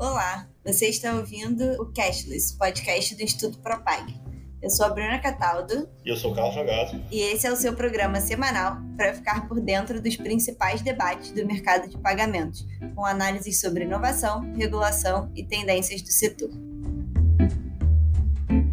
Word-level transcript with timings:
Olá, 0.00 0.48
você 0.64 0.86
está 0.86 1.12
ouvindo 1.12 1.62
o 1.72 1.92
Cashless, 1.92 2.56
podcast 2.56 3.14
do 3.14 3.22
Instituto 3.22 3.58
Propag. 3.58 4.18
Eu 4.62 4.70
sou 4.70 4.86
a 4.86 4.88
Bruna 4.88 5.18
Cataldo. 5.18 5.90
E 6.02 6.08
eu 6.08 6.16
sou 6.16 6.32
o 6.32 6.34
Carlos 6.34 6.54
Jogado. 6.54 7.04
E 7.10 7.20
esse 7.20 7.46
é 7.46 7.52
o 7.52 7.56
seu 7.56 7.74
programa 7.74 8.18
semanal 8.18 8.78
para 8.96 9.12
ficar 9.12 9.46
por 9.46 9.60
dentro 9.60 10.00
dos 10.00 10.16
principais 10.16 10.80
debates 10.80 11.32
do 11.32 11.46
mercado 11.46 11.86
de 11.86 11.98
pagamentos, 11.98 12.66
com 12.94 13.04
análises 13.04 13.60
sobre 13.60 13.84
inovação, 13.84 14.40
regulação 14.54 15.30
e 15.36 15.44
tendências 15.44 16.00
do 16.00 16.08
setor. 16.08 16.48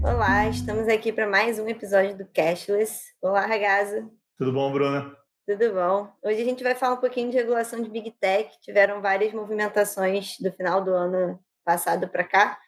Olá, 0.01 0.47
estamos 0.47 0.87
aqui 0.87 1.11
para 1.11 1.27
mais 1.27 1.59
um 1.59 1.67
episódio 1.67 2.17
do 2.17 2.25
Cashless. 2.27 3.01
Olá, 3.21 3.45
Ragazza. 3.45 4.09
Tudo 4.37 4.53
bom, 4.53 4.71
Bruna? 4.71 5.13
Tudo 5.47 5.73
bom. 5.73 6.11
Hoje 6.21 6.41
a 6.41 6.43
gente 6.43 6.61
vai 6.61 6.75
falar 6.75 6.95
um 6.95 6.99
pouquinho 6.99 7.31
de 7.31 7.37
regulação 7.37 7.81
de 7.81 7.89
Big 7.89 8.11
Tech. 8.11 8.59
Tiveram 8.59 9.01
várias 9.01 9.31
movimentações 9.31 10.37
do 10.41 10.51
final 10.51 10.83
do 10.83 10.93
ano 10.93 11.41
passado 11.63 12.05
para 12.09 12.25
cá. 12.25 12.59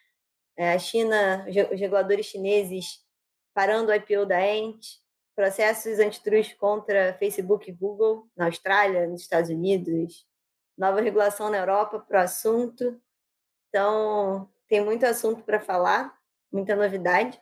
É, 0.55 0.71
a 0.71 0.79
China, 0.79 1.45
os 1.45 1.77
reguladores 1.77 2.27
chineses 2.27 3.03
parando 3.53 3.91
o 3.91 3.93
IPO 3.93 4.25
da 4.25 4.39
Ant, 4.39 4.79
processos 5.35 5.99
antitrust 5.99 6.55
contra 6.55 7.13
Facebook 7.15 7.69
e 7.69 7.73
Google 7.73 8.29
na 8.33 8.45
Austrália, 8.45 9.07
nos 9.07 9.23
Estados 9.23 9.49
Unidos, 9.49 10.25
nova 10.77 11.01
regulação 11.01 11.49
na 11.49 11.57
Europa 11.57 11.99
para 11.99 12.21
o 12.21 12.23
assunto. 12.23 12.97
Então, 13.67 14.49
tem 14.69 14.81
muito 14.81 15.05
assunto 15.05 15.43
para 15.43 15.59
falar, 15.59 16.17
muita 16.49 16.77
novidade. 16.77 17.41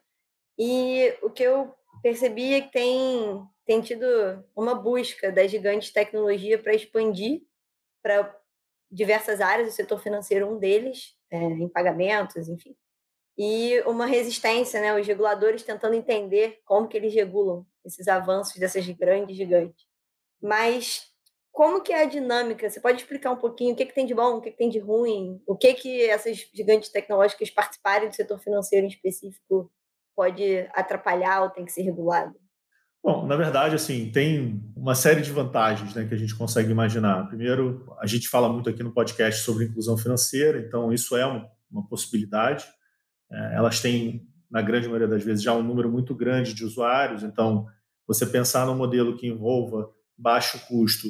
E 0.57 1.15
o 1.21 1.29
que 1.29 1.43
eu 1.43 1.75
percebi 2.01 2.53
é 2.53 2.61
que 2.61 2.71
tem 2.71 3.47
tem 3.65 3.81
tido 3.81 4.05
uma 4.55 4.73
busca 4.73 5.29
das 5.29 5.51
gigantes 5.51 5.91
tecnologia 5.91 6.57
para 6.57 6.73
expandir 6.73 7.41
para 8.01 8.33
diversas 8.89 9.41
áreas, 9.41 9.67
o 9.67 9.75
setor 9.75 9.99
financeiro 9.99 10.49
um 10.49 10.57
deles, 10.57 11.17
é, 11.29 11.37
em 11.37 11.67
pagamentos, 11.67 12.47
enfim. 12.47 12.73
E 13.37 13.81
uma 13.81 14.05
resistência, 14.05 14.79
né, 14.79 14.97
os 14.97 15.05
reguladores 15.05 15.63
tentando 15.63 15.95
entender 15.95 16.61
como 16.63 16.87
que 16.87 16.95
eles 16.95 17.13
regulam 17.13 17.65
esses 17.83 18.07
avanços 18.07 18.55
dessas 18.55 18.87
grandes 18.87 19.35
gigantes. 19.35 19.85
Mas 20.41 21.11
como 21.51 21.81
que 21.81 21.91
é 21.91 22.03
a 22.03 22.05
dinâmica? 22.05 22.69
Você 22.69 22.79
pode 22.79 23.01
explicar 23.01 23.31
um 23.31 23.37
pouquinho 23.37 23.73
o 23.73 23.75
que, 23.75 23.85
que 23.85 23.93
tem 23.93 24.05
de 24.05 24.15
bom, 24.15 24.37
o 24.37 24.41
que, 24.41 24.51
que 24.51 24.57
tem 24.57 24.69
de 24.69 24.79
ruim, 24.79 25.41
o 25.45 25.57
que 25.57 25.73
que 25.73 26.03
essas 26.03 26.37
gigantes 26.53 26.89
tecnológicas 26.89 27.49
participarem 27.49 28.07
do 28.07 28.15
setor 28.15 28.39
financeiro 28.39 28.85
em 28.85 28.89
específico 28.89 29.71
pode 30.17 30.67
atrapalhar 30.73 31.43
ou 31.43 31.49
tem 31.51 31.63
que 31.63 31.71
ser 31.71 31.83
regulado? 31.83 32.33
Bom, 33.03 33.27
na 33.27 33.35
verdade, 33.35 33.75
assim, 33.75 34.11
tem 34.11 34.59
uma 34.75 34.95
série 34.95 35.21
de 35.21 35.31
vantagens 35.31 35.93
né, 35.93 36.05
que 36.05 36.13
a 36.13 36.17
gente 36.17 36.35
consegue 36.35 36.71
imaginar. 36.71 37.27
Primeiro, 37.27 37.85
a 37.99 38.07
gente 38.07 38.27
fala 38.27 38.51
muito 38.51 38.67
aqui 38.67 38.81
no 38.81 38.91
podcast 38.91 39.43
sobre 39.43 39.65
inclusão 39.65 39.95
financeira, 39.95 40.59
então 40.59 40.91
isso 40.91 41.15
é 41.15 41.25
uma, 41.25 41.47
uma 41.71 41.87
possibilidade. 41.87 42.65
É, 43.31 43.55
elas 43.55 43.79
têm, 43.79 44.27
na 44.49 44.61
grande 44.61 44.87
maioria 44.87 45.07
das 45.07 45.23
vezes, 45.23 45.43
já 45.43 45.53
um 45.53 45.61
número 45.61 45.89
muito 45.89 46.15
grande 46.15 46.53
de 46.53 46.65
usuários, 46.65 47.21
então 47.21 47.67
você 48.07 48.25
pensar 48.25 48.65
num 48.65 48.75
modelo 48.75 49.15
que 49.15 49.27
envolva 49.27 49.89
baixo 50.17 50.59
custo 50.67 51.07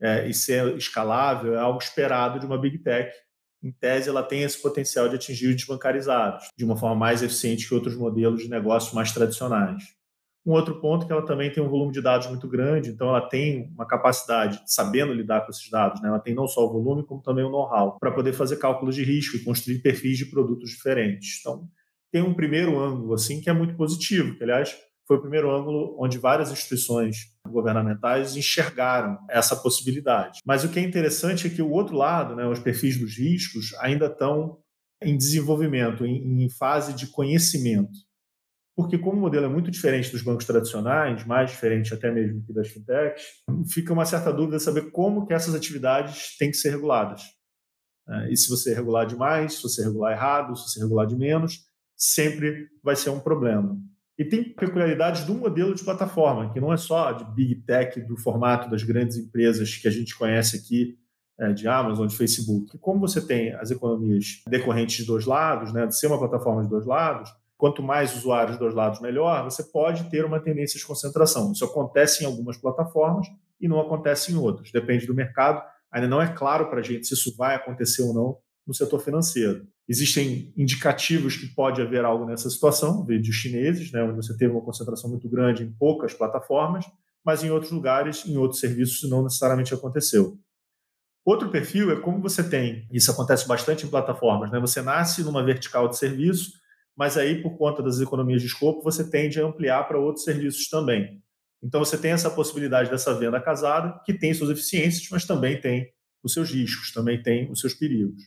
é, 0.00 0.26
e 0.26 0.32
ser 0.32 0.76
escalável 0.76 1.54
é 1.54 1.58
algo 1.58 1.78
esperado 1.78 2.40
de 2.40 2.46
uma 2.46 2.58
Big 2.58 2.78
Tech. 2.78 3.12
Em 3.66 3.72
tese, 3.72 4.08
ela 4.08 4.22
tem 4.22 4.44
esse 4.44 4.62
potencial 4.62 5.08
de 5.08 5.16
atingir 5.16 5.48
os 5.48 5.56
desbancarizados 5.56 6.50
de 6.56 6.64
uma 6.64 6.76
forma 6.76 6.94
mais 6.94 7.20
eficiente 7.20 7.66
que 7.66 7.74
outros 7.74 7.96
modelos 7.96 8.40
de 8.40 8.48
negócio 8.48 8.94
mais 8.94 9.10
tradicionais. 9.10 9.82
Um 10.46 10.52
outro 10.52 10.80
ponto 10.80 11.02
é 11.02 11.06
que 11.08 11.12
ela 11.12 11.26
também 11.26 11.50
tem 11.50 11.60
um 11.60 11.68
volume 11.68 11.92
de 11.92 12.00
dados 12.00 12.28
muito 12.28 12.46
grande, 12.46 12.90
então 12.90 13.08
ela 13.08 13.28
tem 13.28 13.68
uma 13.74 13.84
capacidade, 13.84 14.62
sabendo 14.66 15.12
lidar 15.12 15.40
com 15.40 15.50
esses 15.50 15.68
dados, 15.68 16.00
né? 16.00 16.08
ela 16.08 16.20
tem 16.20 16.32
não 16.32 16.46
só 16.46 16.64
o 16.64 16.72
volume, 16.72 17.04
como 17.04 17.20
também 17.20 17.44
o 17.44 17.50
know-how, 17.50 17.98
para 17.98 18.12
poder 18.12 18.32
fazer 18.32 18.56
cálculos 18.58 18.94
de 18.94 19.02
risco 19.02 19.34
e 19.34 19.42
construir 19.42 19.80
perfis 19.80 20.16
de 20.16 20.26
produtos 20.26 20.70
diferentes. 20.70 21.40
Então, 21.40 21.68
tem 22.12 22.22
um 22.22 22.34
primeiro 22.34 22.78
ângulo 22.78 23.14
assim 23.14 23.40
que 23.40 23.50
é 23.50 23.52
muito 23.52 23.74
positivo, 23.74 24.36
que 24.36 24.44
aliás 24.44 24.76
foi 25.06 25.16
o 25.16 25.20
primeiro 25.20 25.54
ângulo 25.54 25.96
onde 25.98 26.18
várias 26.18 26.50
instituições 26.50 27.16
governamentais 27.48 28.36
enxergaram 28.36 29.18
essa 29.30 29.54
possibilidade. 29.56 30.40
Mas 30.44 30.64
o 30.64 30.68
que 30.68 30.78
é 30.78 30.82
interessante 30.82 31.46
é 31.46 31.50
que 31.50 31.62
o 31.62 31.70
outro 31.70 31.96
lado, 31.96 32.34
né, 32.34 32.46
os 32.46 32.58
perfis 32.58 32.98
dos 32.98 33.16
riscos, 33.16 33.72
ainda 33.80 34.06
estão 34.06 34.58
em 35.02 35.16
desenvolvimento, 35.16 36.04
em, 36.04 36.44
em 36.44 36.50
fase 36.50 36.94
de 36.94 37.06
conhecimento 37.06 38.06
porque 38.76 38.98
como 38.98 39.16
o 39.16 39.20
modelo 39.20 39.46
é 39.46 39.48
muito 39.48 39.70
diferente 39.70 40.12
dos 40.12 40.20
bancos 40.20 40.44
tradicionais, 40.44 41.24
mais 41.24 41.50
diferente 41.50 41.94
até 41.94 42.10
mesmo 42.12 42.44
que 42.44 42.52
das 42.52 42.68
fintechs, 42.68 43.22
fica 43.72 43.92
uma 43.92 44.04
certa 44.04 44.30
dúvida 44.30 44.60
saber 44.60 44.90
como 44.90 45.26
que 45.26 45.32
essas 45.32 45.54
atividades 45.54 46.36
têm 46.36 46.50
que 46.50 46.58
ser 46.58 46.70
reguladas. 46.70 47.22
É, 48.06 48.30
e 48.30 48.36
se 48.36 48.50
você 48.50 48.74
regular 48.74 49.06
demais, 49.06 49.54
se 49.54 49.62
você 49.62 49.82
regular 49.82 50.12
errado, 50.12 50.54
se 50.54 50.68
você 50.68 50.80
regular 50.80 51.06
de 51.06 51.16
menos, 51.16 51.64
sempre 51.96 52.68
vai 52.84 52.94
ser 52.94 53.08
um 53.08 53.18
problema. 53.18 53.80
E 54.18 54.24
tem 54.24 54.42
peculiaridades 54.42 55.24
do 55.24 55.34
modelo 55.34 55.74
de 55.74 55.84
plataforma, 55.84 56.50
que 56.52 56.60
não 56.60 56.72
é 56.72 56.76
só 56.76 57.12
de 57.12 57.24
big 57.34 57.56
tech, 57.66 58.00
do 58.00 58.16
formato 58.16 58.70
das 58.70 58.82
grandes 58.82 59.18
empresas 59.18 59.76
que 59.76 59.86
a 59.86 59.90
gente 59.90 60.16
conhece 60.16 60.56
aqui, 60.56 60.98
é, 61.38 61.52
de 61.52 61.68
Amazon, 61.68 62.06
de 62.06 62.16
Facebook. 62.16 62.78
Como 62.78 63.00
você 63.00 63.20
tem 63.20 63.52
as 63.54 63.70
economias 63.70 64.42
decorrentes 64.48 64.96
de 64.96 65.04
dois 65.04 65.26
lados, 65.26 65.70
né, 65.70 65.86
de 65.86 65.98
ser 65.98 66.06
uma 66.06 66.18
plataforma 66.18 66.62
de 66.62 66.70
dois 66.70 66.86
lados, 66.86 67.30
quanto 67.58 67.82
mais 67.82 68.16
usuários 68.16 68.56
dos 68.56 68.74
lados, 68.74 69.00
melhor, 69.00 69.44
você 69.44 69.62
pode 69.62 70.08
ter 70.08 70.24
uma 70.24 70.40
tendência 70.40 70.78
de 70.78 70.86
concentração. 70.86 71.52
Isso 71.52 71.64
acontece 71.64 72.24
em 72.24 72.26
algumas 72.26 72.56
plataformas 72.56 73.26
e 73.60 73.68
não 73.68 73.80
acontece 73.80 74.32
em 74.32 74.36
outras. 74.36 74.72
Depende 74.72 75.06
do 75.06 75.14
mercado. 75.14 75.62
Ainda 75.92 76.08
não 76.08 76.22
é 76.22 76.28
claro 76.28 76.70
para 76.70 76.80
a 76.80 76.82
gente 76.82 77.06
se 77.06 77.14
isso 77.14 77.36
vai 77.36 77.54
acontecer 77.54 78.02
ou 78.02 78.14
não 78.14 78.38
no 78.66 78.74
setor 78.74 79.00
financeiro. 79.00 79.66
Existem 79.88 80.52
indicativos 80.56 81.36
que 81.36 81.46
pode 81.46 81.80
haver 81.80 82.04
algo 82.04 82.24
nessa 82.24 82.50
situação, 82.50 83.04
vídeos 83.04 83.36
chineses, 83.36 83.92
né, 83.92 84.02
onde 84.02 84.16
você 84.16 84.36
teve 84.36 84.52
uma 84.52 84.60
concentração 84.60 85.08
muito 85.08 85.28
grande 85.28 85.62
em 85.62 85.72
poucas 85.72 86.12
plataformas, 86.12 86.84
mas 87.24 87.44
em 87.44 87.50
outros 87.50 87.70
lugares, 87.70 88.24
em 88.26 88.36
outros 88.36 88.60
serviços, 88.60 88.96
isso 88.96 89.08
não 89.08 89.22
necessariamente 89.22 89.72
aconteceu. 89.72 90.38
Outro 91.24 91.50
perfil 91.50 91.90
é 91.90 92.00
como 92.00 92.20
você 92.20 92.48
tem, 92.48 92.86
isso 92.90 93.10
acontece 93.10 93.46
bastante 93.48 93.86
em 93.86 93.88
plataformas, 93.88 94.50
né? 94.50 94.60
você 94.60 94.82
nasce 94.82 95.22
numa 95.22 95.44
vertical 95.44 95.88
de 95.88 95.96
serviço, 95.96 96.52
mas 96.96 97.18
aí, 97.18 97.42
por 97.42 97.58
conta 97.58 97.82
das 97.82 98.00
economias 98.00 98.40
de 98.40 98.48
escopo, 98.48 98.82
você 98.82 99.08
tende 99.08 99.38
a 99.38 99.44
ampliar 99.44 99.84
para 99.86 99.98
outros 99.98 100.24
serviços 100.24 100.68
também. 100.68 101.22
Então, 101.62 101.84
você 101.84 101.98
tem 101.98 102.12
essa 102.12 102.30
possibilidade 102.30 102.90
dessa 102.90 103.12
venda 103.18 103.40
casada, 103.40 104.00
que 104.04 104.14
tem 104.14 104.32
suas 104.32 104.50
eficiências, 104.50 105.06
mas 105.10 105.26
também 105.26 105.60
tem 105.60 105.92
os 106.22 106.32
seus 106.32 106.50
riscos, 106.50 106.92
também 106.92 107.22
tem 107.22 107.50
os 107.50 107.60
seus 107.60 107.74
perigos. 107.74 108.22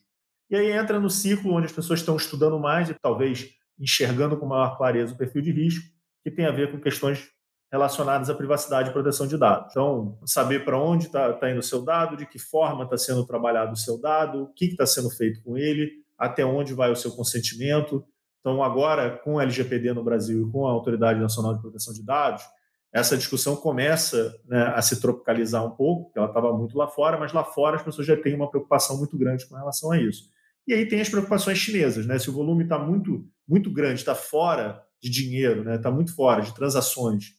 E 0.50 0.56
aí 0.56 0.72
entra 0.72 1.00
no 1.00 1.10
ciclo 1.10 1.54
onde 1.54 1.68
as 1.68 1.72
pessoas 1.72 2.00
estão 2.00 2.16
estudando 2.16 2.60
mais 2.60 2.90
e 2.90 2.94
talvez 2.94 3.50
enxergando 3.80 4.38
com 4.38 4.46
maior 4.46 4.78
clareza 4.78 5.14
o 5.14 5.18
perfil 5.18 5.42
de 5.42 5.52
risco, 5.52 5.86
que 6.24 6.32
tem 6.32 6.46
a 6.46 6.52
ver 6.52 6.72
com 6.72 6.80
questões 6.80 7.30
relacionadas 7.72 8.30
à 8.30 8.34
privacidade 8.34 8.90
e 8.90 8.94
proteção 8.94 9.28
de 9.28 9.38
dados. 9.38 9.72
Então, 9.72 10.18
saber 10.26 10.66
para 10.66 10.78
onde 10.78 11.06
está 11.06 11.32
tá 11.34 11.52
indo 11.52 11.60
o 11.60 11.64
seu 11.64 11.84
dado, 11.84 12.18
de 12.18 12.26
que 12.26 12.40
forma 12.40 12.84
está 12.84 12.98
sendo 12.98 13.26
trabalhado 13.26 13.74
o 13.74 13.78
seu 13.78 14.00
dado, 14.00 14.44
o 14.44 14.54
que 14.54 14.66
está 14.66 14.86
sendo 14.86 15.10
feito 15.10 15.42
com 15.44 15.56
ele, 15.56 15.92
até 16.18 16.44
onde 16.44 16.74
vai 16.74 16.92
o 16.92 16.96
seu 16.96 17.12
consentimento, 17.12 18.04
então, 18.40 18.64
agora, 18.64 19.18
com 19.18 19.36
o 19.36 19.42
LGPD 19.42 19.94
no 19.94 20.04
Brasil 20.04 20.48
e 20.48 20.52
com 20.52 20.66
a 20.66 20.72
Autoridade 20.72 21.20
Nacional 21.20 21.56
de 21.56 21.62
Proteção 21.62 21.94
de 21.94 22.04
Dados, 22.04 22.44
essa 22.92 23.18
discussão 23.18 23.56
começa 23.56 24.34
né, 24.46 24.74
a 24.76 24.81
se 24.81 25.00
tropicalizar 25.00 25.64
um 25.64 25.72
pouco, 25.72 26.06
porque 26.06 26.18
ela 26.18 26.30
estava 26.30 26.52
muito 26.54 26.78
lá 26.78 26.88
fora, 26.88 27.20
mas 27.20 27.34
lá 27.34 27.44
fora 27.44 27.76
as 27.76 27.84
pessoas 27.84 28.08
já 28.08 28.18
têm 28.18 28.36
uma 28.36 28.50
preocupação 28.50 28.98
muito 28.98 29.18
grande 29.18 29.46
com 29.46 29.56
relação 29.56 29.92
a 29.92 30.00
isso. 30.00 30.30
E 30.69 30.74
aí 30.75 30.85
tem 30.85 31.02
as 31.02 31.09
preocupações 31.09 31.57
chinesas, 31.57 32.06
né? 32.06 32.19
Se 32.19 32.30
o 32.30 32.34
volume 32.34 32.62
está 32.62 32.78
muito, 32.78 33.28
muito 33.47 33.74
grande, 33.74 34.02
está 34.02 34.13
fora 34.13 34.80
de 35.02 35.09
dinheiro, 35.09 35.62
está 35.62 35.72
né? 35.72 35.78
Tá 35.80 35.90
muito 35.90 36.13
fora 36.13 36.44
de 36.44 36.53
transações 36.53 37.34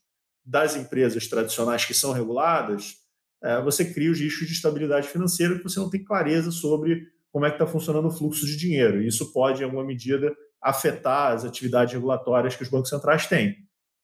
das 0.44 0.74
empresas 0.74 1.28
tradicionais 1.28 1.84
que 1.84 1.94
são 1.94 2.10
reguladas, 2.10 2.96
é, 3.40 3.62
você 3.62 3.84
cria 3.84 4.10
os 4.10 4.18
riscos 4.18 4.48
de 4.48 4.52
estabilidade 4.52 5.06
financeira 5.06 5.56
que 5.56 5.62
você 5.62 5.78
não 5.78 5.88
tem 5.88 6.02
clareza 6.02 6.50
sobre 6.50 7.06
como 7.30 7.46
é 7.46 7.50
que 7.50 7.54
está 7.54 7.68
funcionando 7.68 8.08
o 8.08 8.10
fluxo 8.10 8.44
de 8.44 8.56
dinheiro. 8.56 9.00
E 9.00 9.06
isso 9.06 9.32
pode, 9.32 9.60
em 9.60 9.64
alguma 9.64 9.84
medida, 9.84 10.34
afetar 10.60 11.30
as 11.30 11.44
atividades 11.44 11.94
regulatórias 11.94 12.56
que 12.56 12.64
os 12.64 12.68
bancos 12.68 12.90
centrais 12.90 13.28
têm. 13.28 13.56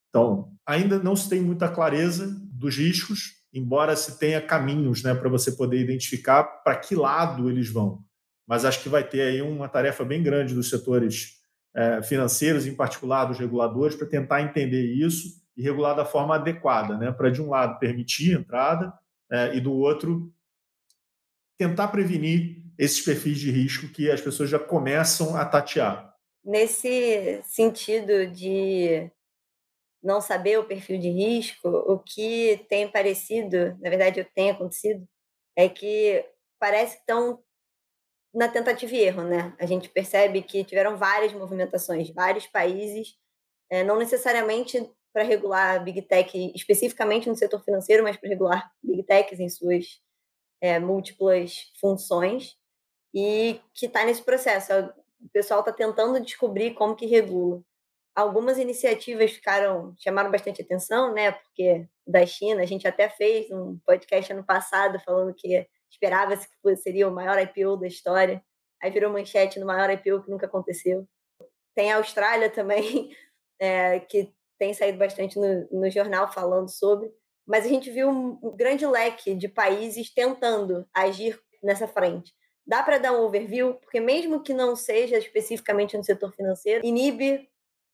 Então, 0.09 0.53
ainda 0.65 1.01
não 1.01 1.17
se 1.17 1.29
tem 1.29 1.41
muita 1.41 1.69
clareza 1.69 2.33
dos 2.53 2.77
riscos, 2.77 3.43
embora 3.53 3.97
se 3.97 4.21
tenha 4.21 4.41
caminhos 4.41 5.03
né, 5.03 5.17
para 5.17 5.29
você 5.29 5.51
poder 5.51 5.81
identificar 5.81 6.45
para 6.45 6.77
que 6.77 6.95
lado 6.95 7.51
eles 7.51 7.69
vão. 7.69 8.07
Mas 8.47 8.65
acho 8.65 8.83
que 8.83 8.89
vai 8.89 9.03
ter 9.03 9.23
aí 9.23 9.43
uma 9.43 9.69
tarefa 9.69 10.05
bem 10.05 10.23
grande 10.23 10.55
dos 10.55 10.71
setores 10.71 11.41
é, 11.75 12.03
financeiros, 12.03 12.67
em 12.67 12.75
particular 12.75 13.25
dos 13.25 13.39
reguladores, 13.39 13.97
para 13.97 14.07
tentar 14.07 14.43
entender 14.43 14.83
isso 14.95 15.45
e 15.57 15.63
regular 15.63 15.97
da 15.97 16.05
forma 16.05 16.35
adequada, 16.35 16.97
né, 16.97 17.11
para, 17.11 17.31
de 17.31 17.43
um 17.43 17.51
lado, 17.51 17.79
permitir 17.79 18.37
a 18.37 18.41
entrada 18.41 18.93
é, 19.31 19.57
e, 19.57 19.61
do 19.61 19.73
outro, 19.73 20.33
tentar 21.59 21.89
prevenir 21.89 22.63
esses 22.79 23.01
perfis 23.01 23.39
de 23.39 23.51
risco 23.51 23.89
que 23.89 24.11
as 24.11 24.21
pessoas 24.21 24.51
já 24.51 24.59
começam 24.59 25.37
a 25.37 25.45
tatear. 25.45 26.15
Nesse 26.45 27.43
sentido 27.45 28.27
de 28.27 29.11
não 30.03 30.21
saber 30.21 30.59
o 30.59 30.65
perfil 30.65 31.01
de 31.01 31.11
risco, 31.11 31.69
o 31.69 31.99
que 31.99 32.65
tem 32.69 32.89
parecido, 32.89 33.77
na 33.81 33.91
verdade, 33.91 34.21
o 34.21 34.25
que 34.25 34.35
tem 34.35 34.51
acontecido, 34.51 35.07
é 35.57 35.69
que 35.69 36.25
parece 36.61 36.97
que 36.97 37.01
estão 37.01 37.43
na 38.37 38.49
tentativa 38.49 38.95
e 38.95 39.01
erro, 39.01 39.23
né? 39.25 39.55
A 39.59 39.65
gente 39.65 39.89
percebe 39.89 40.43
que 40.43 40.63
tiveram 40.63 40.99
várias 40.99 41.33
movimentações, 41.33 42.11
vários 42.11 42.47
países, 42.47 43.17
é, 43.71 43.83
não 43.83 43.97
necessariamente 43.97 44.79
para 45.11 45.23
regular 45.23 45.83
Big 45.83 46.03
Tech 46.03 46.53
especificamente 46.55 47.31
no 47.31 47.35
setor 47.35 47.65
financeiro, 47.65 48.03
mas 48.03 48.19
para 48.19 48.29
regular 48.29 48.71
Big 48.83 49.03
Techs 49.05 49.41
em 49.41 49.49
suas 49.49 50.03
é, 50.61 50.79
múltiplas 50.79 51.73
funções, 51.81 52.59
e 53.15 53.59
que 53.73 53.87
está 53.87 54.05
nesse 54.05 54.23
processo. 54.23 54.71
O 55.19 55.29
pessoal 55.33 55.61
está 55.61 55.73
tentando 55.73 56.21
descobrir 56.21 56.75
como 56.75 56.95
que 56.95 57.07
regula. 57.07 57.63
Algumas 58.15 58.59
iniciativas 58.59 59.33
ficaram 59.33 59.95
chamaram 59.97 60.31
bastante 60.31 60.61
atenção, 60.61 61.15
né? 61.15 61.33
Porque 61.33 61.89
da 62.07 62.27
China 62.27 62.61
a 62.61 62.67
gente 62.67 62.87
até 62.87 63.09
fez 63.09 63.51
um 63.51 63.79
podcast 63.87 64.31
ano 64.31 64.45
passado 64.45 65.01
falando 65.01 65.35
que 65.35 65.67
esperava-se 65.91 66.49
que 66.49 66.77
seria 66.77 67.09
o 67.09 67.15
maior 67.15 67.39
IPO 67.39 67.77
da 67.77 67.87
história. 67.87 68.43
Aí 68.83 68.91
virou 68.91 69.13
manchete 69.13 69.59
no 69.59 69.67
maior 69.67 69.91
IPO 69.91 70.23
que 70.23 70.31
nunca 70.31 70.47
aconteceu. 70.47 71.07
Tem 71.75 71.93
a 71.93 71.97
Austrália 71.97 72.49
também, 72.51 73.15
é, 73.61 74.01
que 74.01 74.33
tem 74.59 74.73
saído 74.73 74.99
bastante 74.99 75.39
no, 75.39 75.69
no, 75.71 75.91
jornal 75.91 76.33
falando 76.33 76.69
sobre. 76.69 77.11
Mas 77.47 77.65
a 77.65 77.69
gente 77.69 77.91
viu 77.91 78.09
um, 78.09 78.57
grande 78.57 78.87
leque 78.87 79.35
de 79.35 79.49
países 79.49 80.13
tentando 80.13 80.87
agir 80.93 81.41
nessa 81.63 81.87
frente. 81.87 82.33
Dá 82.67 82.83
para 82.83 82.99
dar 82.99 83.13
um 83.13 83.23
overview? 83.23 83.75
Porque 83.75 84.01
mesmo 84.01 84.43
que 84.43 84.53
não 84.53 84.75
seja 84.75 85.17
especificamente 85.17 85.97
no 85.97 86.03
setor 86.03 86.33
financeiro, 86.33 86.85
inibe 86.85 87.49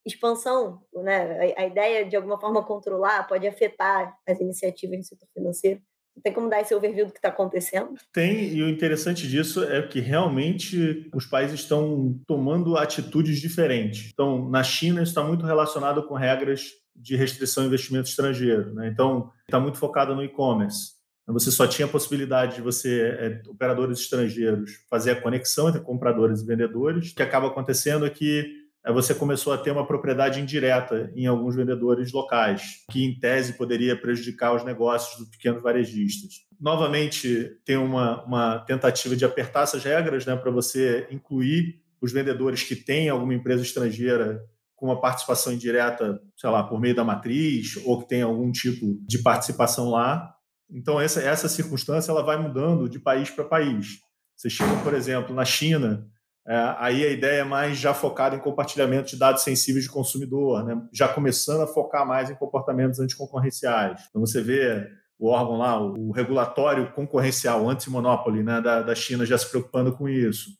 expansão, 0.04 0.82
né? 0.94 1.54
A 1.56 1.66
ideia 1.66 2.06
de 2.06 2.16
alguma 2.16 2.40
forma 2.40 2.64
controlar 2.64 3.26
pode 3.28 3.46
afetar 3.46 4.18
as 4.26 4.40
iniciativas 4.40 4.98
no 4.98 5.04
setor 5.04 5.28
financeiro. 5.32 5.82
Tem 6.22 6.32
como 6.32 6.48
dar 6.48 6.60
esse 6.60 6.74
overview 6.74 7.06
do 7.06 7.12
que 7.12 7.18
está 7.18 7.28
acontecendo? 7.28 7.94
Tem, 8.12 8.52
e 8.52 8.62
o 8.62 8.68
interessante 8.68 9.26
disso 9.26 9.64
é 9.64 9.82
que 9.82 10.00
realmente 10.00 11.08
os 11.14 11.26
países 11.26 11.60
estão 11.60 12.20
tomando 12.26 12.76
atitudes 12.76 13.40
diferentes. 13.40 14.10
Então, 14.12 14.48
na 14.48 14.62
China, 14.62 15.02
isso 15.02 15.10
está 15.10 15.24
muito 15.24 15.46
relacionado 15.46 16.02
com 16.06 16.14
regras 16.14 16.72
de 16.94 17.16
restrição 17.16 17.64
ao 17.64 17.68
investimento 17.68 18.08
estrangeiro. 18.08 18.74
Né? 18.74 18.88
Então, 18.88 19.30
está 19.46 19.58
muito 19.58 19.78
focado 19.78 20.14
no 20.14 20.22
e-commerce. 20.22 20.92
Você 21.26 21.50
só 21.50 21.66
tinha 21.66 21.86
a 21.86 21.90
possibilidade 21.90 22.56
de 22.56 22.62
você, 22.62 23.16
é, 23.18 23.42
operadores 23.48 24.00
estrangeiros, 24.00 24.84
fazer 24.90 25.12
a 25.12 25.20
conexão 25.20 25.68
entre 25.68 25.80
compradores 25.80 26.40
e 26.40 26.46
vendedores. 26.46 27.10
O 27.10 27.14
que 27.14 27.22
acaba 27.22 27.46
acontecendo 27.46 28.04
é 28.04 28.10
que 28.10 28.61
você 28.90 29.14
começou 29.14 29.52
a 29.52 29.58
ter 29.58 29.70
uma 29.70 29.86
propriedade 29.86 30.40
indireta 30.40 31.12
em 31.14 31.26
alguns 31.26 31.54
vendedores 31.54 32.12
locais, 32.12 32.84
que 32.90 33.04
em 33.04 33.16
tese 33.18 33.52
poderia 33.52 33.96
prejudicar 33.96 34.54
os 34.54 34.64
negócios 34.64 35.18
dos 35.18 35.28
pequenos 35.28 35.62
varejistas. 35.62 36.32
Novamente, 36.60 37.50
tem 37.64 37.76
uma, 37.76 38.24
uma 38.24 38.58
tentativa 38.60 39.14
de 39.14 39.24
apertar 39.24 39.62
essas 39.62 39.84
regras 39.84 40.26
né, 40.26 40.34
para 40.34 40.50
você 40.50 41.06
incluir 41.10 41.80
os 42.00 42.12
vendedores 42.12 42.64
que 42.64 42.74
têm 42.74 43.08
alguma 43.08 43.34
empresa 43.34 43.62
estrangeira 43.62 44.42
com 44.74 44.86
uma 44.86 45.00
participação 45.00 45.52
indireta, 45.52 46.20
sei 46.36 46.50
lá, 46.50 46.64
por 46.64 46.80
meio 46.80 46.96
da 46.96 47.04
matriz, 47.04 47.76
ou 47.84 48.00
que 48.00 48.08
tem 48.08 48.22
algum 48.22 48.50
tipo 48.50 48.98
de 49.06 49.22
participação 49.22 49.90
lá. 49.90 50.34
Então, 50.68 51.00
essa, 51.00 51.20
essa 51.22 51.48
circunstância 51.48 52.10
ela 52.10 52.24
vai 52.24 52.36
mudando 52.36 52.88
de 52.88 52.98
país 52.98 53.30
para 53.30 53.44
país. 53.44 54.00
Você 54.36 54.50
chega, 54.50 54.74
por 54.82 54.92
exemplo, 54.92 55.32
na 55.32 55.44
China, 55.44 56.04
é, 56.46 56.74
aí 56.78 57.04
a 57.04 57.10
ideia 57.10 57.40
é 57.42 57.44
mais 57.44 57.78
já 57.78 57.94
focada 57.94 58.34
em 58.34 58.40
compartilhamento 58.40 59.10
de 59.10 59.16
dados 59.16 59.42
sensíveis 59.42 59.84
de 59.84 59.90
consumidor, 59.90 60.64
né? 60.64 60.80
já 60.92 61.08
começando 61.08 61.62
a 61.62 61.66
focar 61.66 62.06
mais 62.06 62.30
em 62.30 62.34
comportamentos 62.34 62.98
anticoncorrenciais. 62.98 64.02
Então 64.10 64.20
você 64.20 64.40
vê 64.40 64.88
o 65.18 65.28
órgão 65.28 65.56
lá, 65.56 65.80
o 65.80 66.10
regulatório 66.10 66.92
concorrencial, 66.92 67.68
anti-monopoly 67.68 68.42
né, 68.42 68.60
da, 68.60 68.82
da 68.82 68.94
China 68.94 69.24
já 69.24 69.38
se 69.38 69.48
preocupando 69.48 69.92
com 69.92 70.08
isso. 70.08 70.50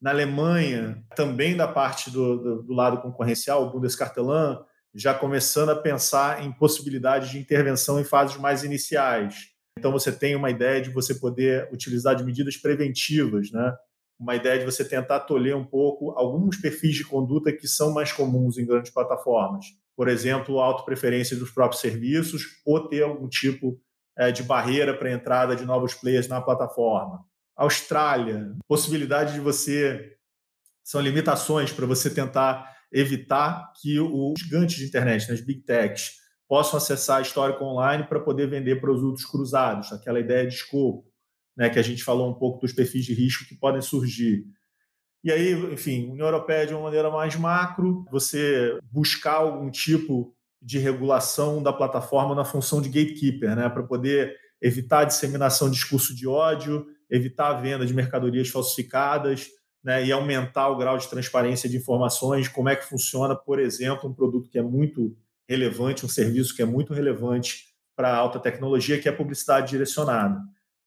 Na 0.00 0.10
Alemanha, 0.10 1.02
também 1.16 1.56
da 1.56 1.66
parte 1.66 2.10
do, 2.10 2.36
do, 2.36 2.62
do 2.62 2.72
lado 2.72 3.00
concorrencial, 3.00 3.64
o 3.64 3.70
Bundeskartellamt 3.70 4.64
já 4.94 5.12
começando 5.12 5.70
a 5.70 5.76
pensar 5.76 6.44
em 6.44 6.52
possibilidades 6.52 7.30
de 7.30 7.38
intervenção 7.38 7.98
em 7.98 8.04
fases 8.04 8.36
mais 8.36 8.62
iniciais. 8.62 9.48
Então 9.76 9.90
você 9.90 10.12
tem 10.12 10.36
uma 10.36 10.50
ideia 10.50 10.80
de 10.80 10.90
você 10.90 11.16
poder 11.16 11.68
utilizar 11.72 12.14
de 12.14 12.22
medidas 12.22 12.56
preventivas, 12.56 13.50
né? 13.50 13.74
Uma 14.18 14.34
ideia 14.36 14.58
de 14.58 14.64
você 14.64 14.84
tentar 14.84 15.20
tolher 15.20 15.56
um 15.56 15.64
pouco 15.64 16.12
alguns 16.12 16.56
perfis 16.56 16.96
de 16.96 17.04
conduta 17.04 17.52
que 17.52 17.66
são 17.66 17.92
mais 17.92 18.12
comuns 18.12 18.58
em 18.58 18.66
grandes 18.66 18.92
plataformas. 18.92 19.66
Por 19.96 20.08
exemplo, 20.08 20.60
a 20.60 20.64
autopreferência 20.64 21.36
dos 21.36 21.50
próprios 21.50 21.80
serviços 21.80 22.60
ou 22.64 22.88
ter 22.88 23.02
algum 23.02 23.28
tipo 23.28 23.80
é, 24.16 24.30
de 24.30 24.42
barreira 24.42 24.96
para 24.96 25.08
a 25.08 25.12
entrada 25.12 25.56
de 25.56 25.64
novos 25.64 25.94
players 25.94 26.28
na 26.28 26.40
plataforma. 26.40 27.24
Austrália, 27.56 28.52
possibilidade 28.68 29.32
de 29.32 29.40
você. 29.40 30.12
São 30.82 31.00
limitações 31.00 31.72
para 31.72 31.86
você 31.86 32.10
tentar 32.10 32.72
evitar 32.92 33.72
que 33.80 33.98
os 33.98 34.34
gigantes 34.38 34.76
de 34.76 34.84
internet, 34.84 35.28
né, 35.28 35.34
as 35.34 35.40
big 35.40 35.62
techs, 35.62 36.12
possam 36.48 36.76
acessar 36.76 37.22
histórico 37.22 37.64
online 37.64 38.04
para 38.04 38.20
poder 38.20 38.48
vender 38.48 38.80
produtos 38.80 39.24
cruzados, 39.24 39.92
aquela 39.92 40.20
ideia 40.20 40.46
de 40.46 40.54
escopo 40.54 41.13
né, 41.56 41.70
que 41.70 41.78
a 41.78 41.82
gente 41.82 42.02
falou 42.02 42.30
um 42.30 42.34
pouco 42.34 42.60
dos 42.60 42.72
perfis 42.72 43.04
de 43.04 43.14
risco 43.14 43.44
que 43.44 43.54
podem 43.54 43.80
surgir. 43.80 44.44
E 45.22 45.32
aí, 45.32 45.52
enfim, 45.72 46.10
União 46.10 46.26
Europeia 46.26 46.66
de 46.66 46.74
uma 46.74 46.82
maneira 46.82 47.10
mais 47.10 47.34
macro, 47.36 48.04
você 48.10 48.78
buscar 48.92 49.34
algum 49.34 49.70
tipo 49.70 50.34
de 50.60 50.78
regulação 50.78 51.62
da 51.62 51.72
plataforma 51.72 52.34
na 52.34 52.44
função 52.44 52.80
de 52.80 52.88
gatekeeper, 52.88 53.54
né, 53.54 53.68
para 53.68 53.82
poder 53.82 54.36
evitar 54.60 55.00
a 55.00 55.04
disseminação 55.04 55.68
de 55.68 55.76
discurso 55.76 56.14
de 56.14 56.26
ódio, 56.26 56.86
evitar 57.10 57.48
a 57.48 57.60
venda 57.60 57.84
de 57.84 57.94
mercadorias 57.94 58.48
falsificadas, 58.48 59.48
né, 59.82 60.04
e 60.04 60.10
aumentar 60.10 60.68
o 60.68 60.76
grau 60.76 60.96
de 60.96 61.08
transparência 61.08 61.68
de 61.68 61.76
informações, 61.76 62.48
como 62.48 62.70
é 62.70 62.76
que 62.76 62.86
funciona, 62.86 63.36
por 63.36 63.58
exemplo, 63.58 64.08
um 64.08 64.14
produto 64.14 64.48
que 64.48 64.58
é 64.58 64.62
muito 64.62 65.14
relevante, 65.46 66.06
um 66.06 66.08
serviço 66.08 66.56
que 66.56 66.62
é 66.62 66.64
muito 66.64 66.94
relevante 66.94 67.66
para 67.94 68.08
a 68.08 68.16
alta 68.16 68.40
tecnologia, 68.40 68.98
que 68.98 69.08
é 69.08 69.12
a 69.12 69.16
publicidade 69.16 69.70
direcionada. 69.70 70.40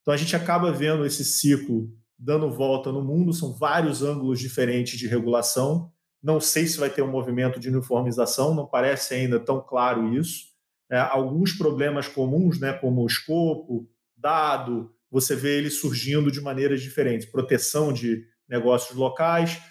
Então 0.07 0.13
a 0.13 0.18
gente 0.18 0.38
acaba 0.38 0.71
vendo 0.71 1.06
esse 1.06 1.25
ciclo 1.25 1.92
dando 2.18 2.50
volta 2.50 2.94
no 2.94 3.04
mundo, 3.04 3.33
são 3.33 3.51
vários 3.51 4.01
ângulos 4.01 4.39
diferentes 4.39 4.98
de 4.98 5.06
regulação. 5.06 5.92
Não 6.24 6.39
sei 6.39 6.65
se 6.65 6.77
vai 6.77 6.89
ter 6.89 7.01
um 7.01 7.12
movimento 7.12 7.59
de 7.59 7.68
uniformização, 7.68 8.56
não 8.56 8.65
parece 8.65 9.15
ainda 9.15 9.38
tão 9.38 9.59
claro 9.59 10.13
isso. 10.13 10.45
É, 10.89 10.98
alguns 10.98 11.51
problemas 11.51 12.07
comuns, 12.07 12.57
né, 12.57 12.71
como 12.71 13.01
o 13.01 13.06
escopo, 13.06 13.86
dado, 14.15 14.94
você 15.12 15.36
vê 15.36 15.57
eles 15.57 15.81
surgindo 15.81 16.31
de 16.31 16.39
maneiras 16.39 16.81
diferentes. 16.81 17.30
Proteção 17.30 17.91
de 17.91 18.24
negócios 18.48 18.98
locais, 18.98 19.62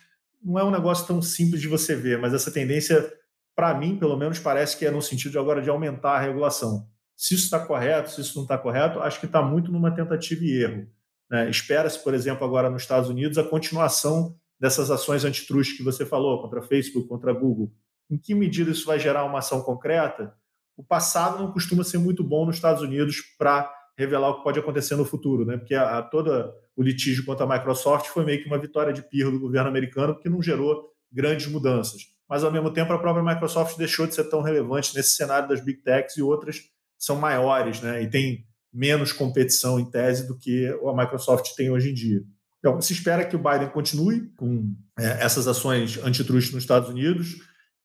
não 0.44 0.58
é 0.58 0.64
um 0.64 0.70
negócio 0.70 1.06
tão 1.06 1.22
simples 1.22 1.62
de 1.62 1.66
você 1.66 1.96
ver, 1.96 2.18
mas 2.18 2.34
essa 2.34 2.50
tendência, 2.50 3.10
para 3.54 3.72
mim, 3.72 3.96
pelo 3.96 4.18
menos, 4.18 4.38
parece 4.38 4.76
que 4.76 4.84
é 4.84 4.90
no 4.90 5.00
sentido 5.00 5.40
agora 5.40 5.62
de 5.62 5.70
aumentar 5.70 6.16
a 6.16 6.20
regulação. 6.20 6.86
Se 7.16 7.34
isso 7.34 7.44
está 7.44 7.58
correto, 7.58 8.10
se 8.10 8.20
isso 8.20 8.36
não 8.36 8.42
está 8.42 8.58
correto, 8.58 9.00
acho 9.00 9.18
que 9.18 9.26
está 9.26 9.40
muito 9.40 9.72
numa 9.72 9.90
tentativa 9.90 10.44
e 10.44 10.62
erro. 10.62 10.86
Né? 11.30 11.48
Espera-se, 11.48 12.02
por 12.04 12.14
exemplo, 12.14 12.44
agora 12.44 12.68
nos 12.68 12.82
Estados 12.82 13.08
Unidos, 13.08 13.38
a 13.38 13.44
continuação 13.44 14.36
dessas 14.60 14.90
ações 14.90 15.24
antitrust 15.24 15.76
que 15.76 15.82
você 15.82 16.04
falou, 16.04 16.42
contra 16.42 16.62
Facebook, 16.62 17.08
contra 17.08 17.32
Google. 17.32 17.72
Em 18.10 18.18
que 18.18 18.34
medida 18.34 18.70
isso 18.70 18.86
vai 18.86 18.98
gerar 18.98 19.24
uma 19.24 19.38
ação 19.38 19.62
concreta? 19.62 20.34
O 20.76 20.84
passado 20.84 21.38
não 21.42 21.52
costuma 21.52 21.82
ser 21.82 21.98
muito 21.98 22.22
bom 22.22 22.46
nos 22.46 22.56
Estados 22.56 22.82
Unidos 22.82 23.22
para 23.38 23.70
revelar 23.98 24.28
o 24.28 24.38
que 24.38 24.44
pode 24.44 24.60
acontecer 24.60 24.94
no 24.94 25.04
futuro, 25.04 25.46
né? 25.46 25.56
porque 25.56 25.74
a, 25.74 25.98
a, 25.98 26.02
todo 26.02 26.52
o 26.76 26.82
litígio 26.82 27.24
contra 27.24 27.46
a 27.46 27.48
Microsoft 27.48 28.08
foi 28.08 28.26
meio 28.26 28.42
que 28.42 28.46
uma 28.46 28.58
vitória 28.58 28.92
de 28.92 29.02
pirro 29.02 29.30
do 29.30 29.40
governo 29.40 29.70
americano, 29.70 30.14
porque 30.14 30.28
não 30.28 30.42
gerou 30.42 30.92
grandes 31.10 31.46
mudanças. 31.46 32.02
Mas, 32.28 32.44
ao 32.44 32.52
mesmo 32.52 32.70
tempo, 32.70 32.92
a 32.92 32.98
própria 32.98 33.24
Microsoft 33.24 33.78
deixou 33.78 34.06
de 34.06 34.14
ser 34.14 34.24
tão 34.24 34.42
relevante 34.42 34.94
nesse 34.94 35.10
cenário 35.10 35.48
das 35.48 35.64
big 35.64 35.80
techs 35.80 36.16
e 36.16 36.22
outras 36.22 36.60
são 36.98 37.16
maiores 37.16 37.80
né, 37.80 38.02
e 38.02 38.10
tem 38.10 38.46
menos 38.72 39.12
competição 39.12 39.80
em 39.80 39.90
tese 39.90 40.26
do 40.26 40.36
que 40.38 40.66
a 40.66 40.94
Microsoft 40.94 41.54
tem 41.54 41.70
hoje 41.70 41.90
em 41.90 41.94
dia. 41.94 42.22
Então, 42.58 42.80
se 42.80 42.92
espera 42.92 43.24
que 43.24 43.36
o 43.36 43.38
Biden 43.38 43.68
continue 43.68 44.28
com 44.36 44.74
é, 44.98 45.24
essas 45.24 45.46
ações 45.46 45.98
antitruste 46.02 46.52
nos 46.52 46.64
Estados 46.64 46.88
Unidos. 46.88 47.36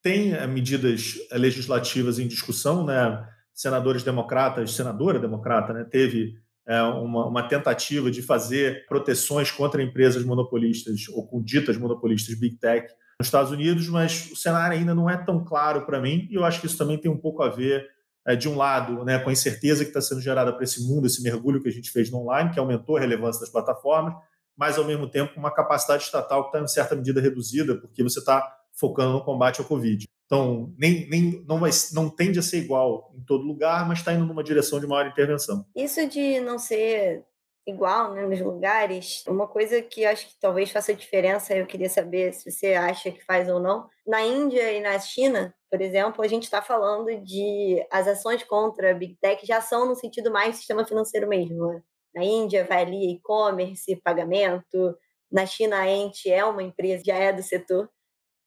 Tem 0.01 0.33
é, 0.33 0.47
medidas 0.47 1.15
legislativas 1.31 2.19
em 2.19 2.27
discussão, 2.27 2.85
né? 2.85 3.25
Senadores 3.53 4.01
democratas, 4.01 4.73
senadora 4.73 5.19
democrata, 5.19 5.71
né, 5.71 5.83
teve 5.83 6.33
é, 6.67 6.81
uma, 6.81 7.27
uma, 7.27 7.43
tentativa 7.43 8.09
de 8.09 8.21
fazer 8.21 8.85
proteções 8.87 9.51
contra 9.51 9.83
empresas 9.83 10.23
monopolistas 10.23 11.07
ou 11.09 11.27
com 11.27 11.43
ditas 11.43 11.77
monopolistas 11.77 12.39
big 12.39 12.55
tech 12.55 12.87
nos 13.19 13.27
Estados 13.27 13.51
Unidos, 13.51 13.87
mas 13.87 14.31
o 14.31 14.35
cenário 14.35 14.77
ainda 14.77 14.95
não 14.95 15.09
é 15.09 15.17
tão 15.17 15.43
claro 15.43 15.85
para 15.85 15.99
mim 15.99 16.27
e 16.31 16.35
eu 16.35 16.45
acho 16.45 16.59
que 16.59 16.65
isso 16.65 16.77
também 16.77 16.97
tem 16.97 17.11
um 17.11 17.17
pouco 17.17 17.43
a 17.43 17.49
ver 17.49 17.83
é, 17.83 18.00
de 18.37 18.47
um 18.47 18.55
lado, 18.55 19.03
né, 19.03 19.19
com 19.19 19.29
a 19.29 19.33
incerteza 19.33 19.83
que 19.83 19.89
está 19.89 20.01
sendo 20.01 20.21
gerada 20.21 20.53
para 20.53 20.63
esse 20.63 20.83
mundo, 20.83 21.07
esse 21.07 21.21
mergulho 21.23 21.61
que 21.61 21.69
a 21.69 21.71
gente 21.71 21.89
fez 21.89 22.11
no 22.11 22.19
online, 22.19 22.51
que 22.51 22.59
aumentou 22.59 22.97
a 22.97 22.99
relevância 22.99 23.41
das 23.41 23.49
plataformas, 23.49 24.13
mas 24.55 24.77
ao 24.77 24.85
mesmo 24.85 25.09
tempo 25.09 25.39
uma 25.39 25.51
capacidade 25.51 26.03
estatal 26.03 26.43
que 26.43 26.49
está 26.49 26.59
em 26.63 26.67
certa 26.67 26.95
medida 26.95 27.19
reduzida, 27.19 27.75
porque 27.75 28.03
você 28.03 28.19
está 28.19 28.57
focando 28.73 29.13
no 29.13 29.23
combate 29.23 29.59
ao 29.59 29.67
Covid. 29.67 30.07
Então, 30.25 30.73
nem, 30.77 31.09
nem, 31.09 31.43
não, 31.47 31.59
vai, 31.59 31.71
não 31.93 32.09
tende 32.09 32.39
a 32.39 32.41
ser 32.41 32.59
igual 32.59 33.11
em 33.17 33.21
todo 33.21 33.43
lugar, 33.43 33.87
mas 33.87 33.99
está 33.99 34.13
indo 34.13 34.25
numa 34.25 34.43
direção 34.43 34.79
de 34.79 34.87
maior 34.87 35.05
intervenção. 35.07 35.65
Isso 35.75 36.07
de 36.07 36.39
não 36.39 36.57
ser 36.57 37.25
igual 37.65 38.13
né, 38.13 38.25
nos 38.25 38.39
lugares. 38.39 39.23
Uma 39.27 39.47
coisa 39.47 39.81
que 39.81 40.05
acho 40.05 40.27
que 40.27 40.39
talvez 40.39 40.71
faça 40.71 40.93
diferença, 40.93 41.55
eu 41.55 41.65
queria 41.65 41.89
saber 41.89 42.33
se 42.33 42.51
você 42.51 42.73
acha 42.73 43.11
que 43.11 43.23
faz 43.23 43.49
ou 43.49 43.59
não. 43.59 43.87
Na 44.05 44.21
Índia 44.21 44.71
e 44.73 44.81
na 44.81 44.97
China, 44.99 45.53
por 45.69 45.81
exemplo, 45.81 46.23
a 46.23 46.27
gente 46.27 46.43
está 46.43 46.61
falando 46.61 47.15
de 47.23 47.85
as 47.91 48.07
ações 48.07 48.43
contra 48.43 48.91
a 48.91 48.93
Big 48.93 49.15
Tech 49.21 49.45
já 49.45 49.61
são 49.61 49.85
no 49.87 49.95
sentido 49.95 50.31
mais 50.31 50.57
sistema 50.57 50.85
financeiro 50.85 51.27
mesmo. 51.27 51.67
Né? 51.67 51.81
Na 52.15 52.23
Índia 52.23 52.65
vai 52.65 52.81
ali 52.81 53.13
e-commerce, 53.13 53.95
pagamento. 54.03 54.97
Na 55.31 55.45
China, 55.45 55.79
a 55.79 55.89
Ente 55.89 56.29
é 56.29 56.43
uma 56.43 56.63
empresa, 56.63 57.03
já 57.05 57.15
é 57.15 57.31
do 57.31 57.41
setor. 57.41 57.89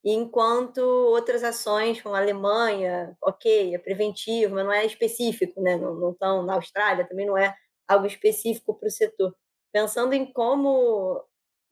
Enquanto 0.05 0.79
outras 0.81 1.43
ações, 1.43 2.03
como 2.03 2.15
a 2.15 2.19
Alemanha, 2.19 3.17
ok, 3.23 3.75
é 3.75 3.79
preventivo, 3.79 4.55
mas 4.55 4.65
não 4.67 4.73
é 4.73 4.85
específico, 4.85 5.63
né? 5.63 5.77
Não 5.79 6.11
estão 6.11 6.43
na 6.43 6.55
Austrália, 6.57 7.09
também 7.09 7.27
não 7.27 7.39
é 7.39 7.55
algo 7.89 8.07
específico 8.07 8.75
para 8.75 8.89
o 8.89 8.91
setor. 8.91 9.35
Pensando 9.73 10.13
em 10.13 10.25
como, 10.33 11.23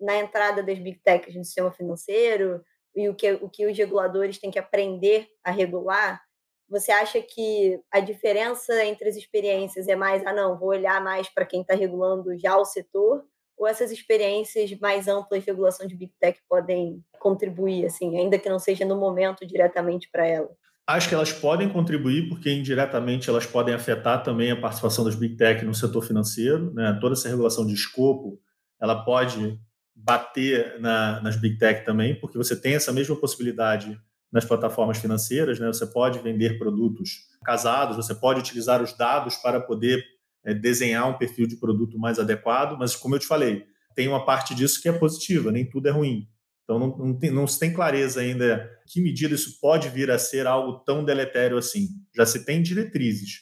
na 0.01 0.17
entrada 0.17 0.63
das 0.63 0.79
big 0.79 1.01
techs 1.05 1.35
no 1.35 1.45
sistema 1.45 1.71
financeiro 1.73 2.63
e 2.95 3.09
o 3.09 3.15
que, 3.15 3.33
o 3.33 3.49
que 3.49 3.67
os 3.67 3.77
reguladores 3.77 4.39
têm 4.39 4.51
que 4.51 4.59
aprender 4.59 5.29
a 5.45 5.51
regular, 5.51 6.23
você 6.69 6.91
acha 6.91 7.21
que 7.21 7.79
a 7.91 8.01
diferença 8.01 8.85
entre 8.85 9.09
as 9.09 9.17
experiências 9.17 9.89
é 9.89 9.95
mais, 9.95 10.25
ah, 10.27 10.33
não, 10.33 10.59
vou 10.59 10.71
olhar 10.71 11.03
mais 11.03 11.29
para 11.29 11.45
quem 11.45 11.61
está 11.61 11.75
regulando 11.75 12.37
já 12.39 12.57
o 12.57 12.65
setor, 12.65 13.25
ou 13.59 13.67
essas 13.67 13.93
experiências 13.93 14.73
mais 14.81 15.07
amplas 15.07 15.43
de 15.43 15.51
regulação 15.51 15.87
de 15.87 15.95
Big 15.95 16.13
Tech 16.19 16.41
podem 16.49 17.05
contribuir, 17.21 17.85
assim, 17.87 18.19
ainda 18.19 18.39
que 18.39 18.49
não 18.49 18.59
seja 18.59 18.85
no 18.85 18.97
momento 18.97 19.47
diretamente 19.47 20.09
para 20.11 20.27
ela? 20.27 20.51
Acho 20.87 21.09
que 21.09 21.15
elas 21.15 21.33
podem 21.33 21.69
contribuir, 21.69 22.29
porque 22.29 22.53
indiretamente 22.53 23.31
elas 23.31 23.47
podem 23.47 23.75
afetar 23.75 24.23
também 24.23 24.51
a 24.51 24.61
participação 24.61 25.05
das 25.05 25.15
Big 25.15 25.37
Tech 25.37 25.65
no 25.65 25.75
setor 25.75 26.03
financeiro. 26.03 26.75
Né? 26.75 26.99
Toda 27.01 27.15
essa 27.15 27.29
regulação 27.29 27.65
de 27.65 27.73
escopo, 27.73 28.41
ela 28.81 29.05
pode 29.05 29.59
bater 29.95 30.81
na, 30.81 31.21
nas 31.21 31.37
Big 31.37 31.57
Tech 31.57 31.85
também, 31.85 32.19
porque 32.19 32.37
você 32.37 32.57
tem 32.57 32.75
essa 32.75 32.93
mesma 32.93 33.15
possibilidade 33.15 33.97
nas 34.33 34.45
plataformas 34.45 34.99
financeiras. 34.99 35.61
Né? 35.61 35.69
Você 35.69 35.87
pode 35.87 36.19
vender 36.19 36.59
produtos 36.59 37.29
casados, 37.45 37.97
você 37.97 38.15
pode 38.15 38.41
utilizar 38.41 38.83
os 38.83 38.97
dados 38.97 39.37
para 39.37 39.61
poder 39.61 40.05
é, 40.45 40.53
desenhar 40.53 41.09
um 41.09 41.17
perfil 41.17 41.47
de 41.47 41.57
produto 41.57 41.97
mais 41.99 42.19
adequado, 42.19 42.77
mas 42.77 42.97
como 42.97 43.15
eu 43.15 43.19
te 43.21 43.27
falei, 43.27 43.65
tem 43.95 44.09
uma 44.09 44.25
parte 44.25 44.55
disso 44.55 44.81
que 44.83 44.89
é 44.89 44.93
positiva, 44.93 45.53
nem 45.53 45.69
tudo 45.69 45.89
é 45.89 45.91
ruim. 45.91 46.27
Então 46.65 46.79
não, 46.79 46.97
não, 46.97 47.19
tem, 47.19 47.31
não 47.31 47.47
se 47.47 47.59
tem 47.59 47.73
clareza 47.73 48.21
ainda 48.21 48.71
que 48.87 49.01
medida 49.01 49.35
isso 49.35 49.59
pode 49.61 49.89
vir 49.89 50.11
a 50.11 50.19
ser 50.19 50.47
algo 50.47 50.81
tão 50.85 51.05
deletério 51.05 51.59
assim. 51.59 51.89
Já 52.15 52.25
se 52.25 52.45
tem 52.45 52.63
diretrizes. 52.63 53.41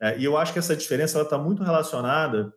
É, 0.00 0.18
e 0.18 0.24
eu 0.24 0.36
acho 0.36 0.52
que 0.52 0.58
essa 0.58 0.76
diferença 0.76 1.20
está 1.20 1.38
muito 1.38 1.62
relacionada 1.62 2.52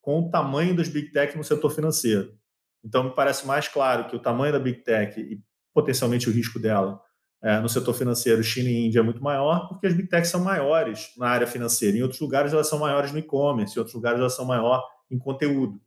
com 0.00 0.20
o 0.20 0.30
tamanho 0.30 0.76
das 0.76 0.88
Big 0.88 1.10
Tech 1.12 1.36
no 1.36 1.44
setor 1.44 1.70
financeiro. 1.70 2.36
Então 2.84 3.04
me 3.04 3.14
parece 3.14 3.46
mais 3.46 3.68
claro 3.68 4.08
que 4.08 4.16
o 4.16 4.20
tamanho 4.20 4.52
da 4.52 4.58
Big 4.58 4.82
Tech 4.82 5.18
e 5.18 5.40
potencialmente 5.72 6.28
o 6.28 6.32
risco 6.32 6.58
dela 6.58 7.00
é, 7.42 7.58
no 7.60 7.68
setor 7.68 7.94
financeiro, 7.94 8.42
China 8.42 8.68
e 8.68 8.86
Índia 8.86 9.00
é 9.00 9.02
muito 9.02 9.22
maior, 9.22 9.68
porque 9.68 9.86
as 9.86 9.94
Big 9.94 10.08
Techs 10.08 10.30
são 10.30 10.40
maiores 10.44 11.12
na 11.16 11.28
área 11.28 11.46
financeira. 11.46 11.96
Em 11.96 12.02
outros 12.02 12.20
lugares 12.20 12.52
elas 12.52 12.68
são 12.68 12.78
maiores 12.78 13.10
no 13.10 13.18
e-commerce, 13.18 13.74
em 13.74 13.78
outros 13.78 13.94
lugares 13.94 14.20
elas 14.20 14.34
são 14.34 14.44
maior 14.44 14.82
em 15.10 15.18
conteúdo. 15.18 15.80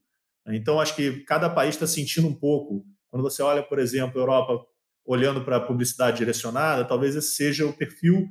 Então 0.47 0.79
acho 0.79 0.95
que 0.95 1.23
cada 1.23 1.49
país 1.49 1.75
está 1.75 1.87
sentindo 1.87 2.27
um 2.27 2.35
pouco 2.35 2.85
quando 3.15 3.23
você 3.23 3.41
olha, 3.41 3.63
por 3.63 3.79
exemplo, 3.79 4.19
a 4.19 4.23
Europa 4.23 4.65
olhando 5.05 5.41
para 5.41 5.55
a 5.55 5.61
publicidade 5.61 6.17
direcionada, 6.17 6.83
talvez 6.83 7.15
esse 7.15 7.33
seja 7.33 7.65
o 7.65 7.71
perfil 7.71 8.27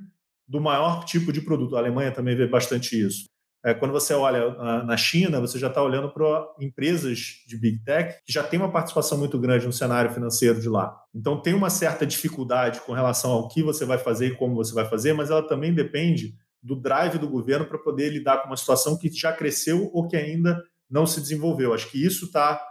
do 0.46 0.60
maior 0.60 1.06
tipo 1.06 1.32
de 1.32 1.40
produto. 1.40 1.74
A 1.74 1.78
Alemanha 1.78 2.12
também 2.12 2.36
vê 2.36 2.46
bastante 2.46 3.00
isso. 3.00 3.24
É, 3.64 3.72
quando 3.72 3.92
você 3.92 4.12
olha 4.12 4.50
na 4.84 4.94
China, 4.94 5.40
você 5.40 5.58
já 5.58 5.68
está 5.68 5.82
olhando 5.82 6.12
para 6.12 6.46
empresas 6.60 7.36
de 7.48 7.56
big 7.56 7.82
tech 7.82 8.14
que 8.26 8.30
já 8.30 8.42
têm 8.42 8.60
uma 8.60 8.70
participação 8.70 9.16
muito 9.16 9.38
grande 9.38 9.64
no 9.64 9.72
cenário 9.72 10.12
financeiro 10.12 10.60
de 10.60 10.68
lá. 10.68 10.94
Então 11.14 11.40
tem 11.40 11.54
uma 11.54 11.70
certa 11.70 12.04
dificuldade 12.04 12.82
com 12.82 12.92
relação 12.92 13.30
ao 13.30 13.48
que 13.48 13.62
você 13.62 13.86
vai 13.86 13.96
fazer 13.96 14.26
e 14.26 14.36
como 14.36 14.54
você 14.54 14.74
vai 14.74 14.84
fazer, 14.84 15.14
mas 15.14 15.30
ela 15.30 15.48
também 15.48 15.72
depende 15.72 16.34
do 16.62 16.76
drive 16.76 17.16
do 17.16 17.26
governo 17.26 17.64
para 17.64 17.78
poder 17.78 18.10
lidar 18.10 18.42
com 18.42 18.48
uma 18.48 18.56
situação 18.58 18.98
que 18.98 19.10
já 19.10 19.32
cresceu 19.32 19.88
ou 19.94 20.06
que 20.06 20.14
ainda 20.14 20.62
não 20.90 21.06
se 21.06 21.22
desenvolveu. 21.22 21.72
Acho 21.72 21.90
que 21.90 22.04
isso 22.04 22.26
está 22.26 22.62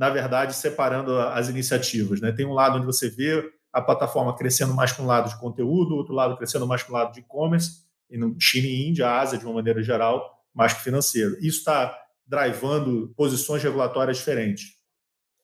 na 0.00 0.08
verdade, 0.08 0.54
separando 0.54 1.18
as 1.18 1.50
iniciativas. 1.50 2.22
Né? 2.22 2.32
Tem 2.32 2.46
um 2.46 2.54
lado 2.54 2.78
onde 2.78 2.86
você 2.86 3.10
vê 3.10 3.52
a 3.70 3.82
plataforma 3.82 4.34
crescendo 4.34 4.72
mais 4.72 4.94
para 4.94 5.04
um 5.04 5.06
lado 5.06 5.28
de 5.28 5.38
conteúdo, 5.38 5.94
outro 5.94 6.14
lado 6.14 6.38
crescendo 6.38 6.66
mais 6.66 6.82
para 6.82 6.90
o 6.90 6.94
lado 6.94 7.12
de 7.12 7.20
e-commerce, 7.20 7.84
e 8.08 8.16
no 8.16 8.34
China 8.40 8.66
e 8.66 8.88
Índia, 8.88 9.10
Ásia, 9.10 9.38
de 9.38 9.44
uma 9.44 9.52
maneira 9.52 9.82
geral, 9.82 10.42
mais 10.54 10.72
que 10.72 10.80
financeiro. 10.80 11.36
Isso 11.36 11.58
está 11.58 11.94
drivando 12.26 13.12
posições 13.14 13.62
regulatórias 13.62 14.16
diferentes. 14.16 14.68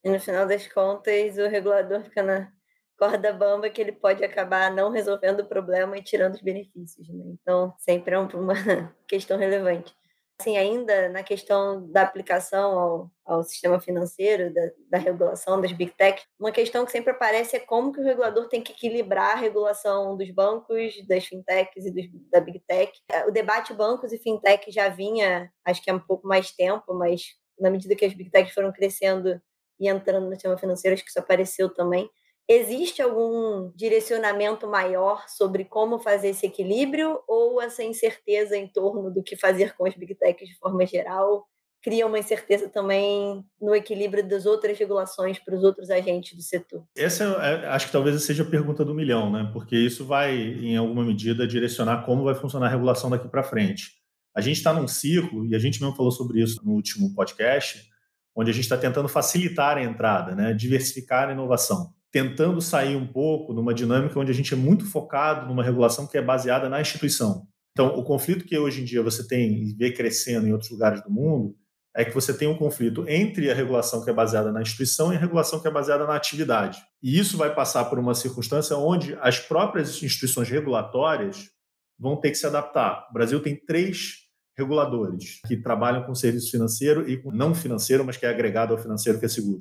E 0.03 0.09
no 0.09 0.19
final 0.19 0.47
das 0.47 0.67
contas, 0.67 1.37
o 1.37 1.47
regulador 1.47 2.03
fica 2.05 2.23
na 2.23 2.51
corda 2.99 3.35
bamba 3.35 3.69
que 3.69 3.79
ele 3.79 3.93
pode 3.93 4.25
acabar 4.25 4.75
não 4.75 4.91
resolvendo 4.91 5.41
o 5.41 5.47
problema 5.47 5.99
e 5.99 6.03
tirando 6.03 6.33
os 6.33 6.41
benefícios. 6.41 7.07
Né? 7.11 7.25
Então, 7.27 7.75
sempre 7.77 8.15
é 8.15 8.19
uma 8.19 8.55
questão 9.07 9.37
relevante 9.37 9.95
assim, 10.38 10.57
ainda 10.57 11.09
na 11.09 11.23
questão 11.23 11.90
da 11.90 12.02
aplicação 12.02 12.78
ao, 12.78 13.11
ao 13.25 13.43
sistema 13.43 13.81
financeiro, 13.81 14.52
da, 14.52 14.71
da, 14.90 14.99
regulação 14.99 15.61
das 15.61 15.73
big 15.73 15.93
tech, 15.93 16.23
uma 16.38 16.52
questão 16.52 16.85
que 16.85 16.93
sempre 16.93 17.11
aparece 17.11 17.57
é 17.57 17.61
como 17.61 17.93
que 17.93 18.00
o 18.00 18.05
regulador 18.05 18.49
tem 18.49 18.62
que 18.62 18.73
equilibrar 18.73 19.33
a 19.33 19.40
regulação 19.40 20.16
dos 20.16 20.31
bancos, 20.31 20.95
das 21.07 21.25
fintechs 21.25 21.87
e 21.87 21.90
dos, 21.90 22.05
da 22.31 22.40
big 22.40 22.61
tech. 22.66 22.93
O 23.26 23.31
debate 23.31 23.73
bancos 23.73 24.12
e 24.12 24.19
fintech 24.19 24.71
já 24.71 24.88
vinha, 24.88 25.50
acho 25.64 25.83
que 25.83 25.90
há 25.90 25.95
um 25.95 26.00
pouco 26.00 26.28
mais 26.28 26.52
tempo, 26.52 26.95
mas 26.95 27.23
na 27.59 27.71
medida 27.71 27.97
que 27.97 28.05
as 28.05 28.12
big 28.12 28.31
techs 28.31 28.52
foram 28.52 28.73
crescendo 28.73 29.40
e 29.81 29.88
entrando 29.88 30.26
no 30.26 30.33
sistema 30.33 30.57
financeiro, 30.57 30.95
acho 30.95 31.05
que 31.05 31.11
isso 31.11 31.19
apareceu 31.19 31.73
também. 31.73 32.11
Existe 32.49 33.03
algum 33.03 33.73
direcionamento 33.75 34.69
maior 34.69 35.29
sobre 35.29 35.65
como 35.65 35.99
fazer 35.99 36.29
esse 36.29 36.47
equilíbrio 36.47 37.21
ou 37.26 37.61
essa 37.61 37.83
incerteza 37.83 38.57
em 38.57 38.69
torno 38.69 39.11
do 39.11 39.23
que 39.23 39.37
fazer 39.37 39.75
com 39.75 39.85
as 39.85 39.95
big 39.95 40.15
techs 40.15 40.49
de 40.49 40.57
forma 40.57 40.87
geral 40.87 41.47
cria 41.87 42.05
uma 42.05 42.19
incerteza 42.19 42.69
também 42.69 43.45
no 43.62 43.73
equilíbrio 43.73 44.29
das 44.29 44.45
outras 44.45 44.76
regulações 44.76 45.38
para 45.38 45.55
os 45.55 45.62
outros 45.62 45.88
agentes 45.88 46.37
do 46.37 46.43
setor? 46.43 46.85
Essa 46.97 47.23
é, 47.23 47.69
acho 47.69 47.87
que 47.87 47.93
talvez 47.93 48.21
seja 48.25 48.43
a 48.43 48.50
pergunta 48.50 48.85
do 48.85 48.93
milhão, 48.93 49.31
né? 49.31 49.49
Porque 49.53 49.76
isso 49.76 50.05
vai, 50.05 50.37
em 50.37 50.76
alguma 50.76 51.05
medida, 51.05 51.47
direcionar 51.47 52.05
como 52.05 52.25
vai 52.25 52.35
funcionar 52.35 52.67
a 52.67 52.71
regulação 52.71 53.09
daqui 53.09 53.29
para 53.29 53.45
frente. 53.45 53.93
A 54.35 54.41
gente 54.41 54.57
está 54.57 54.73
num 54.73 54.88
ciclo, 54.88 55.47
e 55.47 55.55
a 55.55 55.61
gente 55.61 55.81
mesmo 55.81 55.95
falou 55.95 56.11
sobre 56.11 56.43
isso 56.43 56.61
no 56.65 56.73
último 56.73 57.15
podcast, 57.15 57.88
onde 58.35 58.50
a 58.50 58.53
gente 58.53 58.65
está 58.65 58.76
tentando 58.76 59.09
facilitar 59.09 59.79
a 59.79 59.83
entrada, 59.85 60.35
né? 60.35 60.53
diversificar 60.53 61.29
a 61.29 61.33
inovação 61.33 61.95
tentando 62.16 62.62
sair 62.62 62.96
um 62.96 63.06
pouco 63.06 63.52
numa 63.52 63.75
dinâmica 63.75 64.18
onde 64.18 64.30
a 64.30 64.35
gente 64.35 64.54
é 64.54 64.56
muito 64.56 64.87
focado 64.87 65.46
numa 65.46 65.62
regulação 65.62 66.06
que 66.06 66.16
é 66.16 66.23
baseada 66.23 66.66
na 66.66 66.80
instituição. 66.80 67.46
Então, 67.73 67.88
o 67.88 68.02
conflito 68.02 68.46
que 68.46 68.58
hoje 68.58 68.80
em 68.80 68.87
dia 68.87 69.02
você 69.02 69.28
tem 69.28 69.52
e 69.52 69.75
vê 69.75 69.92
crescendo 69.92 70.49
em 70.49 70.52
outros 70.52 70.70
lugares 70.70 71.02
do 71.02 71.11
mundo 71.11 71.54
é 71.94 72.06
que 72.06 72.14
você 72.14 72.32
tem 72.32 72.49
um 72.49 72.56
conflito 72.56 73.04
entre 73.06 73.50
a 73.50 73.54
regulação 73.54 74.02
que 74.02 74.08
é 74.08 74.14
baseada 74.14 74.50
na 74.50 74.62
instituição 74.62 75.12
e 75.12 75.16
a 75.16 75.18
regulação 75.18 75.61
que 75.61 75.68
é 75.68 75.70
baseada 75.70 76.06
na 76.06 76.16
atividade. 76.16 76.78
E 77.02 77.18
isso 77.18 77.37
vai 77.37 77.54
passar 77.54 77.85
por 77.85 77.99
uma 77.99 78.14
circunstância 78.14 78.78
onde 78.78 79.14
as 79.20 79.38
próprias 79.38 80.02
instituições 80.02 80.49
regulatórias 80.49 81.50
vão 81.99 82.16
ter 82.16 82.30
que 82.30 82.38
se 82.38 82.46
adaptar. 82.46 83.08
O 83.11 83.12
Brasil 83.12 83.42
tem 83.42 83.54
três 83.54 84.20
reguladores 84.56 85.38
que 85.46 85.54
trabalham 85.54 86.04
com 86.04 86.14
serviço 86.14 86.50
financeiro 86.50 87.06
e 87.06 87.18
com 87.18 87.30
não 87.30 87.54
financeiro, 87.54 88.06
mas 88.06 88.16
que 88.16 88.25
é 88.25 88.30
agregado 88.30 88.73
ao 88.73 88.80
financeiro, 88.80 89.18
que 89.18 89.26
é 89.26 89.28
seguro. 89.28 89.61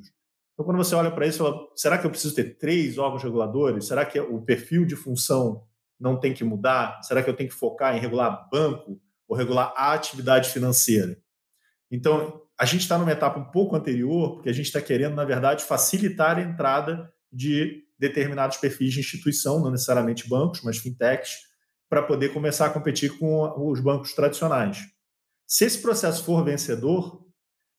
Então, 0.56 0.64
quando 0.64 0.78
você 0.78 0.94
olha 0.94 1.10
para 1.10 1.26
isso, 1.26 1.38
fala, 1.38 1.68
será 1.76 1.98
que 1.98 2.06
eu 2.06 2.10
preciso 2.10 2.34
ter 2.34 2.56
três 2.56 2.96
órgãos 2.96 3.22
reguladores? 3.22 3.86
Será 3.86 4.06
que 4.06 4.18
o 4.18 4.40
perfil 4.40 4.86
de 4.86 4.96
função 4.96 5.62
não 6.00 6.18
tem 6.18 6.32
que 6.32 6.42
mudar? 6.42 6.98
Será 7.02 7.22
que 7.22 7.28
eu 7.28 7.36
tenho 7.36 7.50
que 7.50 7.54
focar 7.54 7.94
em 7.94 8.00
regular 8.00 8.48
banco 8.50 8.98
ou 9.28 9.36
regular 9.36 9.74
a 9.76 9.92
atividade 9.92 10.48
financeira? 10.48 11.18
Então, 11.90 12.40
a 12.58 12.64
gente 12.64 12.80
está 12.80 12.96
numa 12.96 13.12
etapa 13.12 13.38
um 13.38 13.50
pouco 13.50 13.76
anterior, 13.76 14.36
porque 14.36 14.48
a 14.48 14.52
gente 14.52 14.64
está 14.64 14.80
querendo, 14.80 15.14
na 15.14 15.26
verdade, 15.26 15.62
facilitar 15.62 16.38
a 16.38 16.42
entrada 16.42 17.12
de 17.30 17.84
determinados 17.98 18.56
perfis 18.56 18.94
de 18.94 19.00
instituição, 19.00 19.60
não 19.60 19.70
necessariamente 19.70 20.26
bancos, 20.26 20.62
mas 20.62 20.78
fintechs, 20.78 21.36
para 21.86 22.02
poder 22.02 22.32
começar 22.32 22.64
a 22.64 22.70
competir 22.70 23.18
com 23.18 23.70
os 23.70 23.78
bancos 23.80 24.14
tradicionais. 24.14 24.78
Se 25.46 25.66
esse 25.66 25.82
processo 25.82 26.24
for 26.24 26.42
vencedor, 26.42 27.25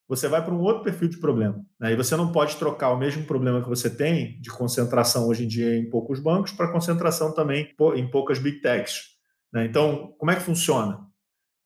você 0.07 0.27
vai 0.27 0.43
para 0.43 0.53
um 0.53 0.61
outro 0.61 0.83
perfil 0.83 1.09
de 1.09 1.17
problema. 1.17 1.63
Né? 1.79 1.91
E 1.91 1.95
você 1.95 2.15
não 2.15 2.31
pode 2.31 2.55
trocar 2.55 2.91
o 2.91 2.97
mesmo 2.97 3.25
problema 3.25 3.61
que 3.61 3.67
você 3.67 3.89
tem 3.89 4.39
de 4.39 4.49
concentração 4.49 5.27
hoje 5.27 5.43
em 5.43 5.47
dia 5.47 5.75
em 5.75 5.89
poucos 5.89 6.19
bancos 6.19 6.51
para 6.51 6.71
concentração 6.71 7.33
também 7.33 7.73
em 7.95 8.09
poucas 8.09 8.39
big 8.39 8.61
techs. 8.61 9.17
Né? 9.51 9.65
Então, 9.65 10.13
como 10.17 10.31
é 10.31 10.35
que 10.35 10.41
funciona? 10.41 11.05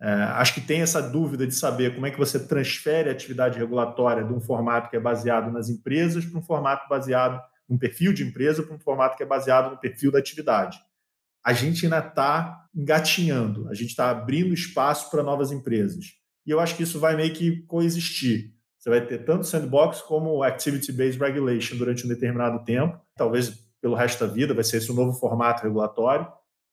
É, 0.02 0.12
acho 0.12 0.56
que 0.56 0.62
tem 0.62 0.82
essa 0.82 1.00
dúvida 1.00 1.46
de 1.46 1.54
saber 1.54 1.94
como 1.94 2.08
é 2.08 2.12
que 2.12 2.18
você 2.18 2.40
transfere 2.40 3.10
a 3.10 3.12
atividade 3.12 3.60
regulatória 3.60 4.24
de 4.24 4.34
um 4.34 4.42
formato 4.42 4.90
que 4.90 4.96
é 4.96 5.00
baseado 5.00 5.52
nas 5.52 5.70
empresas 5.70 6.26
para 6.26 6.40
um 6.40 6.44
formato 6.44 6.90
baseado 6.90 7.40
num 7.70 7.78
perfil 7.78 8.12
de 8.12 8.24
empresa 8.24 8.64
para 8.64 8.76
um 8.76 8.80
formato 8.80 9.16
que 9.16 9.22
é 9.22 9.26
baseado 9.26 9.70
no 9.70 9.80
perfil 9.80 10.12
da 10.12 10.18
atividade. 10.18 10.80
A 11.46 11.54
gente 11.54 11.86
ainda 11.86 12.00
está 12.00 12.66
engatinhando, 12.76 13.70
a 13.70 13.76
gente 13.76 13.90
está 13.90 14.10
abrindo 14.10 14.54
espaço 14.54 15.10
para 15.12 15.22
novas 15.22 15.52
empresas. 15.52 16.21
E 16.46 16.52
eu 16.52 16.60
acho 16.60 16.76
que 16.76 16.84
isso 16.84 17.00
vai 17.00 17.16
meio 17.16 17.34
que 17.34 17.62
coexistir. 17.64 18.54
Você 18.78 18.90
vai 18.90 19.06
ter 19.06 19.20
tanto 19.24 19.46
sandbox 19.46 20.02
como 20.02 20.42
activity-based 20.44 21.20
regulation 21.20 21.78
durante 21.78 22.06
um 22.06 22.10
determinado 22.10 22.64
tempo, 22.64 23.00
talvez 23.16 23.64
pelo 23.80 23.96
resto 23.96 24.26
da 24.26 24.32
vida, 24.32 24.54
vai 24.54 24.64
ser 24.64 24.78
esse 24.78 24.92
o 24.92 24.96
novo 24.96 25.14
formato 25.14 25.64
regulatório, 25.64 26.28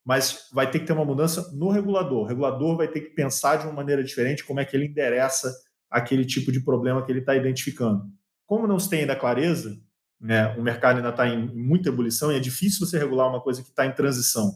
mas 0.04 0.48
vai 0.52 0.70
ter 0.70 0.80
que 0.80 0.86
ter 0.86 0.92
uma 0.94 1.04
mudança 1.04 1.50
no 1.54 1.70
regulador. 1.70 2.22
O 2.22 2.26
regulador 2.26 2.76
vai 2.76 2.88
ter 2.88 3.00
que 3.00 3.10
pensar 3.10 3.56
de 3.56 3.66
uma 3.66 3.74
maneira 3.74 4.02
diferente 4.02 4.44
como 4.44 4.60
é 4.60 4.64
que 4.64 4.74
ele 4.74 4.86
endereça 4.86 5.52
aquele 5.90 6.24
tipo 6.24 6.50
de 6.50 6.60
problema 6.60 7.04
que 7.04 7.12
ele 7.12 7.20
está 7.20 7.34
identificando. 7.34 8.04
Como 8.46 8.66
não 8.66 8.78
se 8.78 8.88
tem 8.88 9.00
ainda 9.00 9.16
clareza, 9.16 9.78
né, 10.20 10.54
o 10.56 10.62
mercado 10.62 10.96
ainda 10.96 11.10
está 11.10 11.28
em 11.28 11.54
muita 11.54 11.90
ebulição 11.90 12.32
e 12.32 12.36
é 12.36 12.40
difícil 12.40 12.86
você 12.86 12.98
regular 12.98 13.28
uma 13.28 13.42
coisa 13.42 13.62
que 13.62 13.68
está 13.68 13.84
em 13.84 13.92
transição. 13.92 14.52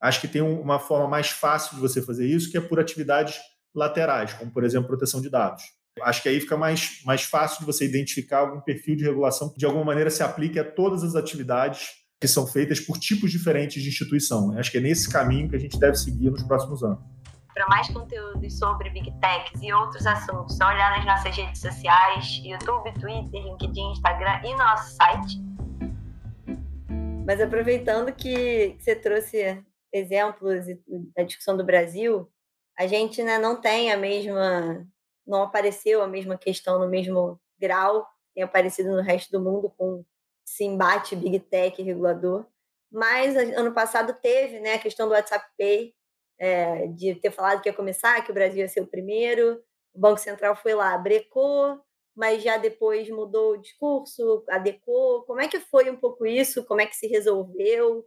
Acho 0.00 0.20
que 0.20 0.28
tem 0.28 0.42
uma 0.42 0.78
forma 0.78 1.08
mais 1.08 1.28
fácil 1.28 1.76
de 1.76 1.80
você 1.80 2.02
fazer 2.02 2.26
isso, 2.26 2.50
que 2.50 2.56
é 2.56 2.60
por 2.60 2.78
atividades 2.78 3.38
laterais, 3.74 4.32
como, 4.34 4.50
por 4.50 4.64
exemplo, 4.64 4.88
proteção 4.88 5.20
de 5.20 5.30
dados. 5.30 5.62
Acho 6.02 6.22
que 6.22 6.28
aí 6.28 6.40
fica 6.40 6.56
mais, 6.56 7.02
mais 7.04 7.22
fácil 7.22 7.60
de 7.60 7.66
você 7.66 7.84
identificar 7.84 8.38
algum 8.38 8.60
perfil 8.60 8.96
de 8.96 9.04
regulação 9.04 9.48
que, 9.50 9.58
de 9.58 9.66
alguma 9.66 9.84
maneira, 9.84 10.10
se 10.10 10.22
aplique 10.22 10.58
a 10.58 10.64
todas 10.64 11.02
as 11.02 11.14
atividades 11.14 11.98
que 12.20 12.26
são 12.26 12.46
feitas 12.46 12.80
por 12.80 12.98
tipos 12.98 13.30
diferentes 13.30 13.82
de 13.82 13.88
instituição. 13.88 14.56
Acho 14.58 14.70
que 14.70 14.78
é 14.78 14.80
nesse 14.80 15.10
caminho 15.10 15.48
que 15.48 15.56
a 15.56 15.58
gente 15.58 15.78
deve 15.78 15.96
seguir 15.96 16.30
nos 16.30 16.42
próximos 16.42 16.82
anos. 16.82 16.98
Para 17.54 17.66
mais 17.68 17.88
conteúdos 17.88 18.56
sobre 18.56 18.90
Big 18.90 19.12
Techs 19.20 19.60
e 19.62 19.72
outros 19.72 20.06
assuntos, 20.06 20.56
só 20.56 20.68
olhar 20.68 20.96
nas 20.96 21.04
nossas 21.04 21.36
redes 21.36 21.60
sociais, 21.60 22.40
YouTube, 22.44 22.92
Twitter, 23.00 23.42
LinkedIn, 23.42 23.92
Instagram 23.92 24.40
e 24.44 24.52
no 24.52 24.58
nosso 24.58 24.94
site. 24.94 25.40
Mas 27.26 27.40
aproveitando 27.40 28.12
que 28.12 28.76
você 28.78 28.94
trouxe 28.94 29.62
exemplos 29.92 30.66
da 31.16 31.22
discussão 31.24 31.56
do 31.56 31.64
Brasil, 31.64 32.28
a 32.78 32.86
gente 32.86 33.22
né, 33.22 33.38
não 33.38 33.60
tem 33.60 33.92
a 33.92 33.96
mesma, 33.96 34.86
não 35.26 35.42
apareceu 35.42 36.02
a 36.02 36.06
mesma 36.06 36.38
questão 36.38 36.78
no 36.78 36.88
mesmo 36.88 37.40
grau 37.58 38.06
tem 38.38 38.44
aparecido 38.44 38.90
no 38.90 39.02
resto 39.02 39.32
do 39.32 39.40
mundo 39.40 39.68
com 39.76 40.04
esse 40.46 40.62
embate 40.62 41.16
Big 41.16 41.40
Tech 41.40 41.82
regulador. 41.82 42.46
Mas 42.88 43.36
ano 43.36 43.74
passado 43.74 44.14
teve 44.22 44.60
né, 44.60 44.74
a 44.74 44.78
questão 44.78 45.08
do 45.08 45.12
WhatsApp 45.12 45.44
Pay, 45.58 45.92
é, 46.38 46.86
de 46.86 47.16
ter 47.16 47.32
falado 47.32 47.60
que 47.60 47.68
ia 47.68 47.74
começar, 47.74 48.24
que 48.24 48.30
o 48.30 48.34
Brasil 48.34 48.60
ia 48.60 48.68
ser 48.68 48.80
o 48.80 48.86
primeiro. 48.86 49.60
O 49.92 49.98
Banco 49.98 50.20
Central 50.20 50.54
foi 50.54 50.72
lá, 50.72 50.96
brecou, 50.96 51.80
mas 52.14 52.40
já 52.40 52.56
depois 52.56 53.10
mudou 53.10 53.54
o 53.54 53.60
discurso, 53.60 54.44
adequou. 54.48 55.24
Como 55.24 55.40
é 55.40 55.48
que 55.48 55.58
foi 55.58 55.90
um 55.90 55.96
pouco 55.96 56.24
isso? 56.24 56.64
Como 56.64 56.80
é 56.80 56.86
que 56.86 56.94
se 56.94 57.08
resolveu? 57.08 58.06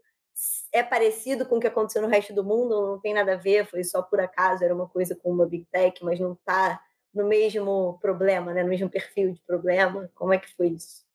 É 0.74 0.82
parecido 0.82 1.46
com 1.46 1.58
o 1.58 1.60
que 1.60 1.68
aconteceu 1.68 2.02
no 2.02 2.08
resto 2.08 2.34
do 2.34 2.44
mundo, 2.44 2.88
não 2.88 3.00
tem 3.00 3.14
nada 3.14 3.34
a 3.34 3.38
ver, 3.38 3.66
foi 3.66 3.84
só 3.84 4.02
por 4.02 4.20
acaso, 4.20 4.64
era 4.64 4.74
uma 4.74 4.88
coisa 4.88 5.16
com 5.16 5.32
uma 5.32 5.46
Big 5.46 5.66
Tech, 5.72 6.04
mas 6.04 6.20
não 6.20 6.34
está 6.34 6.80
no 7.14 7.28
mesmo 7.28 8.00
problema, 8.02 8.54
né? 8.54 8.64
no 8.64 8.70
mesmo 8.70 8.90
perfil 8.90 9.34
de 9.34 9.42
problema. 9.42 10.10
Como 10.16 10.34
é 10.34 10.38
que 10.38 10.54
foi 10.56 10.70
isso? 10.70 11.06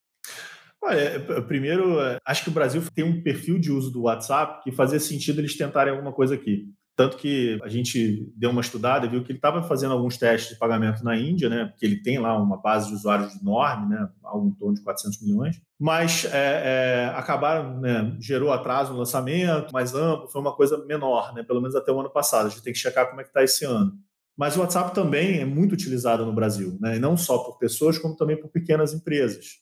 Olha, 0.83 1.01
é, 1.01 1.19
primeiro, 1.41 2.01
é, 2.01 2.19
acho 2.25 2.45
que 2.45 2.51
o 2.51 2.53
Brasil 2.53 2.83
tem 2.95 3.05
um 3.05 3.23
perfil 3.23 3.59
de 3.59 3.73
uso 3.73 3.91
do 3.91 4.03
WhatsApp 4.03 4.63
que 4.63 4.71
fazia 4.71 5.01
sentido 5.01 5.41
eles 5.41 5.57
tentarem 5.57 5.93
alguma 5.93 6.13
coisa 6.13 6.35
aqui. 6.35 6.69
Tanto 6.97 7.19
que 7.19 7.61
a 7.63 7.69
gente 7.69 8.33
deu 8.35 8.49
uma 8.49 8.63
estudada 8.63 9.05
e 9.05 9.09
viu 9.11 9.23
que 9.23 9.31
ele 9.31 9.39
estava 9.39 9.63
fazendo 9.63 9.93
alguns 9.93 10.17
testes 10.17 10.55
de 10.55 10.59
pagamento 10.59 11.05
na 11.05 11.15
Índia, 11.15 11.51
né? 11.51 11.67
Porque 11.67 11.85
ele 11.85 12.03
tem 12.03 12.19
lá 12.19 12.35
uma 12.43 12.57
base 12.57 12.89
de 12.89 12.95
usuários 12.95 13.39
enorme, 13.39 13.95
né? 13.95 14.09
Algo 14.25 14.49
em 14.49 14.55
torno 14.55 14.75
de 14.75 14.83
400 14.83 15.21
milhões. 15.21 15.61
Mas 15.79 16.25
é, 16.25 16.31
é, 16.33 17.13
acabaram, 17.15 17.79
né? 17.81 18.17
Gerou 18.19 18.51
atraso 18.51 18.95
no 18.95 18.99
lançamento, 18.99 19.75
mais 19.75 19.95
amplo, 19.95 20.27
foi 20.29 20.41
uma 20.41 20.57
coisa 20.57 20.83
menor, 20.87 21.35
né? 21.35 21.43
Pelo 21.43 21.61
menos 21.61 21.77
até 21.77 21.93
o 21.93 22.01
ano 22.01 22.09
passado. 22.09 22.47
A 22.47 22.49
gente 22.49 22.63
tem 22.63 22.73
que 22.73 22.79
checar 22.79 23.07
como 23.11 23.21
é 23.21 23.25
que 23.25 23.29
está 23.29 23.45
esse 23.45 23.67
ano. 23.67 23.93
Mas 24.35 24.57
o 24.57 24.61
WhatsApp 24.61 24.95
também 24.95 25.41
é 25.41 25.45
muito 25.45 25.73
utilizado 25.73 26.25
no 26.25 26.33
Brasil, 26.33 26.79
né? 26.81 26.97
E 26.97 26.99
não 26.99 27.15
só 27.15 27.37
por 27.39 27.59
pessoas, 27.59 27.99
como 27.99 28.17
também 28.17 28.41
por 28.41 28.49
pequenas 28.49 28.95
empresas. 28.95 29.59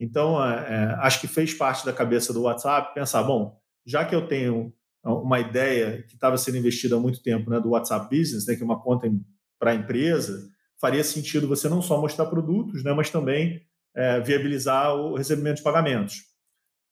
Então, 0.00 0.44
é, 0.44 0.66
é 0.68 0.84
acho 0.98 1.20
que 1.20 1.28
fez 1.28 1.54
parte 1.54 1.86
da 1.86 1.92
cabeça 1.92 2.32
do 2.32 2.42
WhatsApp 2.42 2.92
pensar, 2.92 3.22
bom, 3.22 3.56
já 3.86 4.04
que 4.04 4.16
eu 4.16 4.26
tenho 4.26 4.72
uma 5.04 5.40
ideia 5.40 6.02
que 6.02 6.14
estava 6.14 6.36
sendo 6.38 6.58
investida 6.58 6.96
há 6.96 7.00
muito 7.00 7.22
tempo, 7.22 7.50
né, 7.50 7.58
do 7.60 7.70
WhatsApp 7.70 8.04
Business, 8.16 8.46
né, 8.46 8.54
que 8.54 8.62
é 8.62 8.64
uma 8.64 8.80
conta 8.80 9.10
para 9.58 9.72
a 9.72 9.74
empresa, 9.74 10.48
faria 10.80 11.02
sentido 11.02 11.48
você 11.48 11.68
não 11.68 11.82
só 11.82 12.00
mostrar 12.00 12.26
produtos, 12.26 12.84
né, 12.84 12.92
mas 12.92 13.10
também 13.10 13.62
é, 13.94 14.20
viabilizar 14.20 14.94
o 14.94 15.16
recebimento 15.16 15.56
de 15.56 15.62
pagamentos. 15.62 16.32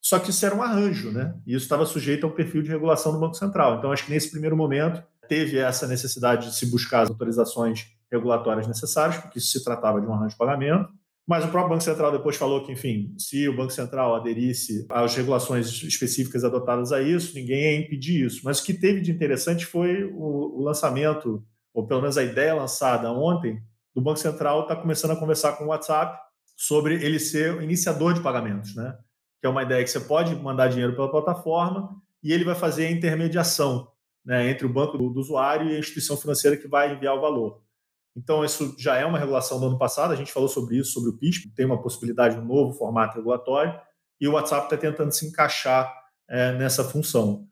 Só 0.02 0.18
que 0.18 0.30
isso 0.30 0.44
era 0.44 0.54
um 0.54 0.62
arranjo, 0.62 1.10
né? 1.10 1.34
E 1.46 1.54
isso 1.54 1.64
estava 1.64 1.84
sujeito 1.84 2.24
ao 2.24 2.32
perfil 2.32 2.62
de 2.62 2.70
regulação 2.70 3.12
do 3.12 3.20
Banco 3.20 3.34
Central. 3.34 3.76
Então, 3.76 3.92
acho 3.92 4.06
que 4.06 4.10
nesse 4.10 4.30
primeiro 4.30 4.56
momento 4.56 5.02
teve 5.28 5.58
essa 5.58 5.86
necessidade 5.86 6.48
de 6.48 6.54
se 6.54 6.66
buscar 6.66 7.02
as 7.02 7.10
autorizações 7.10 7.86
regulatórias 8.10 8.66
necessárias, 8.66 9.18
porque 9.18 9.38
isso 9.38 9.52
se 9.52 9.62
tratava 9.62 10.00
de 10.00 10.06
um 10.06 10.14
arranjo 10.14 10.30
de 10.30 10.38
pagamento. 10.38 10.88
Mas 11.26 11.44
o 11.44 11.48
próprio 11.48 11.70
Banco 11.70 11.84
Central 11.84 12.10
depois 12.10 12.36
falou 12.36 12.64
que, 12.64 12.72
enfim, 12.72 13.14
se 13.18 13.48
o 13.48 13.56
Banco 13.56 13.72
Central 13.72 14.16
aderisse 14.16 14.86
às 14.90 15.14
regulações 15.14 15.68
específicas 15.82 16.44
adotadas 16.44 16.92
a 16.92 17.00
isso, 17.00 17.34
ninguém 17.34 17.60
ia 17.60 17.80
impedir 17.80 18.26
isso. 18.26 18.40
Mas 18.44 18.58
o 18.58 18.64
que 18.64 18.74
teve 18.74 19.00
de 19.00 19.12
interessante 19.12 19.64
foi 19.64 20.04
o, 20.12 20.60
lançamento, 20.62 21.44
ou 21.72 21.86
pelo 21.86 22.00
menos 22.00 22.18
a 22.18 22.24
ideia 22.24 22.54
lançada 22.54 23.12
ontem, 23.12 23.62
do 23.94 24.00
Banco 24.00 24.18
Central 24.18 24.62
está 24.62 24.74
começando 24.74 25.12
a 25.12 25.16
conversar 25.16 25.52
com 25.52 25.64
o 25.64 25.68
WhatsApp 25.68 26.18
sobre 26.56 26.94
ele 26.94 27.18
ser 27.18 27.54
o 27.54 27.62
iniciador 27.62 28.12
de 28.12 28.20
pagamentos, 28.20 28.74
né? 28.74 28.96
Que 29.40 29.46
é 29.46 29.48
uma 29.48 29.62
ideia 29.62 29.82
que 29.82 29.90
você 29.90 30.00
pode 30.00 30.34
mandar 30.36 30.68
dinheiro 30.68 30.94
pela 30.94 31.10
plataforma 31.10 31.96
e 32.22 32.32
ele 32.32 32.44
vai 32.44 32.54
fazer 32.54 32.86
a 32.86 32.90
intermediação 32.90 33.88
né, 34.24 34.50
entre 34.50 34.66
o 34.66 34.68
banco 34.68 34.98
do 34.98 35.18
usuário 35.18 35.70
e 35.70 35.76
a 35.76 35.78
instituição 35.78 36.16
financeira 36.16 36.56
que 36.56 36.68
vai 36.68 36.94
enviar 36.94 37.16
o 37.16 37.20
valor. 37.20 37.62
Então, 38.16 38.44
isso 38.44 38.74
já 38.78 38.96
é 38.96 39.04
uma 39.04 39.18
regulação 39.18 39.60
do 39.60 39.66
ano 39.66 39.78
passado, 39.78 40.12
a 40.12 40.16
gente 40.16 40.32
falou 40.32 40.48
sobre 40.48 40.76
isso, 40.76 40.92
sobre 40.92 41.10
o 41.10 41.16
PISP, 41.16 41.54
tem 41.54 41.64
uma 41.64 41.80
possibilidade 41.80 42.34
de 42.34 42.40
um 42.40 42.44
novo 42.44 42.72
formato 42.76 43.16
regulatório, 43.16 43.78
e 44.20 44.28
o 44.28 44.32
WhatsApp 44.32 44.64
está 44.64 44.76
tentando 44.76 45.12
se 45.12 45.26
encaixar 45.26 45.92
é, 46.28 46.52
nessa 46.52 46.84
função. 46.84 47.48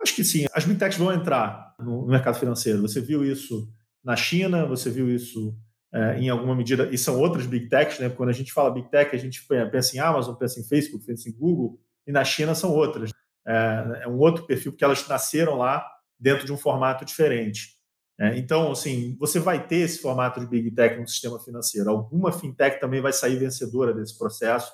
Acho 0.00 0.14
que 0.14 0.24
sim, 0.24 0.46
as 0.54 0.64
big 0.64 0.78
techs 0.78 0.98
vão 0.98 1.12
entrar 1.12 1.74
no, 1.78 2.06
mercado 2.06 2.38
financeiro. 2.38 2.80
Você 2.82 3.00
viu 3.00 3.24
isso 3.24 3.68
na 4.02 4.16
China, 4.16 4.64
você 4.64 4.90
viu 4.90 5.12
isso 5.12 5.54
é, 5.92 6.18
em 6.18 6.28
alguma 6.28 6.54
medida, 6.54 6.88
e 6.92 6.96
são 6.96 7.18
outras 7.18 7.46
big 7.46 7.68
techs, 7.68 7.98
né? 7.98 8.08
Quando 8.08 8.28
a 8.28 8.32
gente 8.32 8.52
fala 8.52 8.70
big 8.70 8.88
tech, 8.90 9.14
a 9.14 9.18
gente 9.18 9.44
pensa 9.70 9.96
em 9.96 9.98
Amazon, 10.00 10.34
pensa 10.34 10.60
em 10.60 10.64
Facebook, 10.64 11.04
pensa 11.04 11.28
em 11.28 11.32
Google, 11.32 11.80
e 12.06 12.12
na 12.12 12.24
China 12.24 12.54
são 12.54 12.72
outras. 12.72 13.10
É, 13.46 14.02
é 14.04 14.08
um 14.08 14.18
outro 14.18 14.46
perfil, 14.46 14.72
porque 14.72 14.84
elas 14.84 15.06
nasceram 15.08 15.56
lá 15.56 15.84
dentro 16.18 16.46
de 16.46 16.52
um 16.52 16.56
formato 16.56 17.04
diferente. 17.04 17.77
É, 18.20 18.36
então, 18.36 18.72
assim, 18.72 19.16
você 19.18 19.38
vai 19.38 19.64
ter 19.64 19.76
esse 19.76 20.00
formato 20.00 20.40
de 20.40 20.46
Big 20.46 20.72
Tech 20.72 20.98
no 20.98 21.06
sistema 21.06 21.38
financeiro. 21.38 21.88
Alguma 21.88 22.32
fintech 22.32 22.80
também 22.80 23.00
vai 23.00 23.12
sair 23.12 23.36
vencedora 23.36 23.94
desse 23.94 24.18
processo 24.18 24.72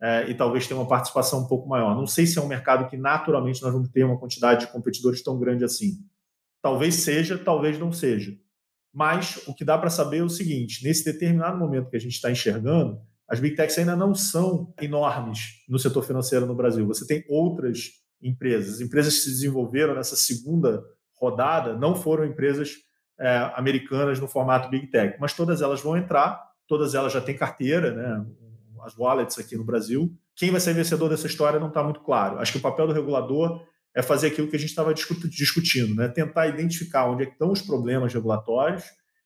é, 0.00 0.30
e 0.30 0.34
talvez 0.34 0.66
tenha 0.66 0.80
uma 0.80 0.88
participação 0.88 1.40
um 1.40 1.46
pouco 1.46 1.68
maior. 1.68 1.94
Não 1.94 2.06
sei 2.06 2.26
se 2.26 2.38
é 2.38 2.42
um 2.42 2.48
mercado 2.48 2.88
que 2.88 2.96
naturalmente 2.96 3.62
nós 3.62 3.72
vamos 3.72 3.90
ter 3.90 4.04
uma 4.04 4.18
quantidade 4.18 4.64
de 4.66 4.72
competidores 4.72 5.22
tão 5.22 5.38
grande 5.38 5.62
assim. 5.62 5.98
Talvez 6.62 6.94
seja, 6.96 7.36
talvez 7.36 7.78
não 7.78 7.92
seja. 7.92 8.34
Mas 8.92 9.46
o 9.46 9.54
que 9.54 9.64
dá 9.64 9.76
para 9.76 9.90
saber 9.90 10.18
é 10.18 10.22
o 10.22 10.28
seguinte: 10.30 10.82
nesse 10.82 11.04
determinado 11.04 11.58
momento 11.58 11.90
que 11.90 11.96
a 11.96 12.00
gente 12.00 12.14
está 12.14 12.30
enxergando, 12.30 12.98
as 13.28 13.40
Big 13.40 13.56
Techs 13.56 13.76
ainda 13.78 13.94
não 13.94 14.14
são 14.14 14.72
enormes 14.80 15.64
no 15.68 15.78
setor 15.78 16.02
financeiro 16.02 16.46
no 16.46 16.54
Brasil. 16.54 16.86
Você 16.86 17.06
tem 17.06 17.24
outras 17.28 17.90
empresas, 18.22 18.80
empresas 18.80 19.16
que 19.16 19.20
se 19.20 19.30
desenvolveram 19.30 19.94
nessa 19.94 20.16
segunda 20.16 20.82
rodada, 21.18 21.76
não 21.76 21.94
foram 21.94 22.24
empresas 22.24 22.85
é, 23.18 23.50
americanas 23.54 24.20
no 24.20 24.28
formato 24.28 24.68
Big 24.68 24.88
Tech, 24.88 25.16
mas 25.20 25.32
todas 25.32 25.62
elas 25.62 25.80
vão 25.80 25.96
entrar, 25.96 26.42
todas 26.66 26.94
elas 26.94 27.12
já 27.12 27.20
têm 27.20 27.36
carteira, 27.36 27.92
né, 27.92 28.26
as 28.84 28.96
wallets 28.96 29.38
aqui 29.38 29.56
no 29.56 29.64
Brasil. 29.64 30.12
Quem 30.34 30.50
vai 30.50 30.60
ser 30.60 30.74
vencedor 30.74 31.08
dessa 31.08 31.26
história 31.26 31.58
não 31.58 31.68
está 31.68 31.82
muito 31.82 32.00
claro. 32.00 32.38
Acho 32.38 32.52
que 32.52 32.58
o 32.58 32.62
papel 32.62 32.86
do 32.86 32.92
regulador 32.92 33.64
é 33.94 34.02
fazer 34.02 34.28
aquilo 34.28 34.48
que 34.48 34.56
a 34.56 34.58
gente 34.58 34.68
estava 34.68 34.92
discutindo, 34.92 35.94
né? 35.94 36.06
tentar 36.06 36.46
identificar 36.46 37.06
onde 37.06 37.24
é 37.24 37.28
estão 37.28 37.50
os 37.50 37.62
problemas 37.62 38.12
regulatórios 38.12 38.84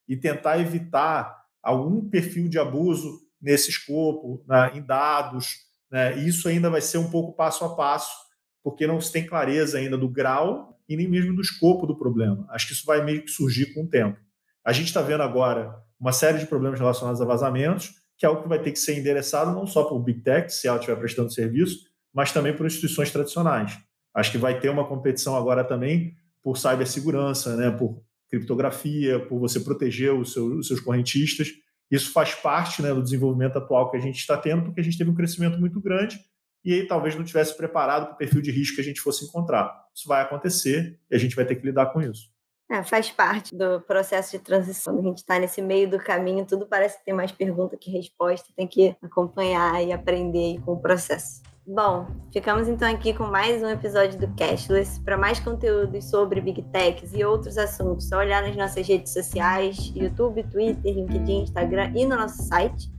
e 0.09 0.17
tentar 0.17 0.61
evitar 0.61 1.37
algum 1.61 2.09
perfil 2.09 2.49
de 2.49 2.59
abuso 2.59 3.21
nesse 3.43 3.71
escopo, 3.71 4.45
né, 4.47 4.71
em 4.75 4.83
dados. 4.83 5.57
Né? 5.91 6.19
E 6.19 6.29
isso 6.29 6.49
ainda 6.49 6.71
vai 6.71 6.81
ser 6.81 6.99
um 6.99 7.11
pouco 7.11 7.37
passo 7.37 7.65
a 7.65 7.75
passo, 7.75 8.15
porque 8.63 8.87
não 8.87 9.01
se 9.01 9.11
tem 9.11 9.27
clareza 9.27 9.77
ainda 9.77 9.99
do 9.99 10.09
grau 10.09 10.80
e 10.91 10.97
nem 10.97 11.09
mesmo 11.09 11.33
do 11.33 11.41
escopo 11.41 11.87
do 11.87 11.97
problema. 11.97 12.45
Acho 12.51 12.67
que 12.67 12.73
isso 12.73 12.85
vai 12.85 13.03
meio 13.05 13.23
que 13.23 13.31
surgir 13.31 13.73
com 13.73 13.85
o 13.85 13.89
tempo. 13.89 14.19
A 14.65 14.73
gente 14.73 14.89
está 14.89 15.01
vendo 15.01 15.23
agora 15.23 15.73
uma 16.01 16.11
série 16.11 16.39
de 16.39 16.47
problemas 16.47 16.81
relacionados 16.81 17.23
a 17.23 17.25
vazamentos, 17.25 17.93
que 18.19 18.27
é 18.27 18.29
algo 18.29 18.43
que 18.43 18.49
vai 18.49 18.61
ter 18.61 18.73
que 18.73 18.79
ser 18.79 18.99
endereçado 18.99 19.53
não 19.53 19.67
só 19.67 19.85
por 19.85 20.01
Big 20.01 20.21
Tech, 20.21 20.53
se 20.53 20.67
ela 20.67 20.79
estiver 20.79 20.99
prestando 20.99 21.33
serviço, 21.33 21.79
mas 22.13 22.33
também 22.33 22.55
por 22.55 22.67
instituições 22.67 23.11
tradicionais. 23.13 23.79
Acho 24.13 24.33
que 24.33 24.39
vai 24.39 24.59
ter 24.59 24.69
uma 24.69 24.87
competição 24.87 25.37
agora 25.37 25.63
também 25.63 26.17
por 26.43 26.59
cibersegurança, 26.59 27.57
né, 27.57 27.71
por 27.71 28.03
criptografia, 28.29 29.21
por 29.21 29.39
você 29.39 29.61
proteger 29.61 30.13
os 30.13 30.33
seus, 30.33 30.53
os 30.59 30.67
seus 30.67 30.81
correntistas. 30.81 31.49
Isso 31.89 32.13
faz 32.13 32.35
parte 32.35 32.83
né, 32.83 32.93
do 32.93 33.03
desenvolvimento 33.03 33.59
atual 33.59 33.91
que 33.91 33.97
a 33.97 34.01
gente 34.01 34.19
está 34.19 34.37
tendo, 34.37 34.65
porque 34.65 34.81
a 34.81 34.85
gente 34.85 34.99
teve 34.99 35.11
um 35.11 35.15
crescimento 35.15 35.59
muito 35.61 35.81
grande 35.81 36.19
e 36.65 36.87
talvez 36.87 37.15
não 37.17 37.25
tivesse 37.25 37.57
preparado 37.57 38.07
para 38.07 38.15
o 38.15 38.17
perfil 38.19 38.43
de 38.43 38.51
risco 38.51 38.77
que 38.77 38.81
a 38.81 38.85
gente 38.85 39.01
fosse 39.01 39.25
encontrar. 39.25 39.87
Isso 39.95 40.09
vai 40.09 40.23
acontecer 40.23 40.99
e 41.11 41.15
a 41.17 41.19
gente 41.19 41.37
vai 41.37 41.45
ter 41.45 41.57
que 41.57 41.67
lidar 41.67 41.87
com 41.87 42.01
isso. 42.01 42.31
É, 42.71 42.85
faz 42.85 43.11
parte 43.11 43.55
do 43.55 43.81
processo 43.81 44.31
de 44.31 44.39
transição. 44.39 44.97
A 44.97 45.03
gente 45.03 45.19
está 45.19 45.39
nesse 45.39 45.61
meio 45.61 45.91
do 45.91 45.99
caminho, 45.99 46.47
tudo 46.47 46.67
parece 46.67 46.99
que 46.99 47.05
tem 47.05 47.13
mais 47.13 47.33
pergunta 47.33 47.77
que 47.77 47.91
resposta, 47.91 48.49
tem 48.57 48.67
que 48.67 48.95
acompanhar 49.03 49.85
e 49.85 49.93
aprender 49.93 50.61
com 50.65 50.75
o 50.75 50.81
processo. 50.81 51.43
Bom, 51.67 52.07
ficamos 52.33 52.69
então 52.69 52.89
aqui 52.89 53.13
com 53.13 53.25
mais 53.25 53.63
um 53.63 53.69
episódio 53.69 54.19
do 54.19 54.29
Cashless. 54.35 55.01
Para 55.01 55.19
mais 55.19 55.41
conteúdos 55.41 56.09
sobre 56.11 56.41
Big 56.41 56.63
Techs 56.73 57.13
e 57.13 57.25
outros 57.25 57.59
assuntos, 57.59 58.09
só 58.09 58.19
olhar 58.19 58.43
nas 58.43 58.57
nossas 58.57 58.87
redes 58.87 59.13
sociais, 59.13 59.93
YouTube, 59.95 60.43
Twitter, 60.45 60.95
LinkedIn, 60.95 61.43
Instagram 61.43 61.93
e 61.97 62.07
no 62.07 62.17
nosso 62.17 62.43
site. 62.45 62.91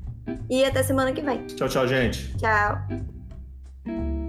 E 0.50 0.64
até 0.64 0.84
semana 0.84 1.12
que 1.12 1.22
vem. 1.22 1.48
Tchau, 1.48 1.68
tchau, 1.68 1.88
gente. 1.88 2.38
Tchau. 2.38 3.21
thank 3.86 4.16
you 4.16 4.21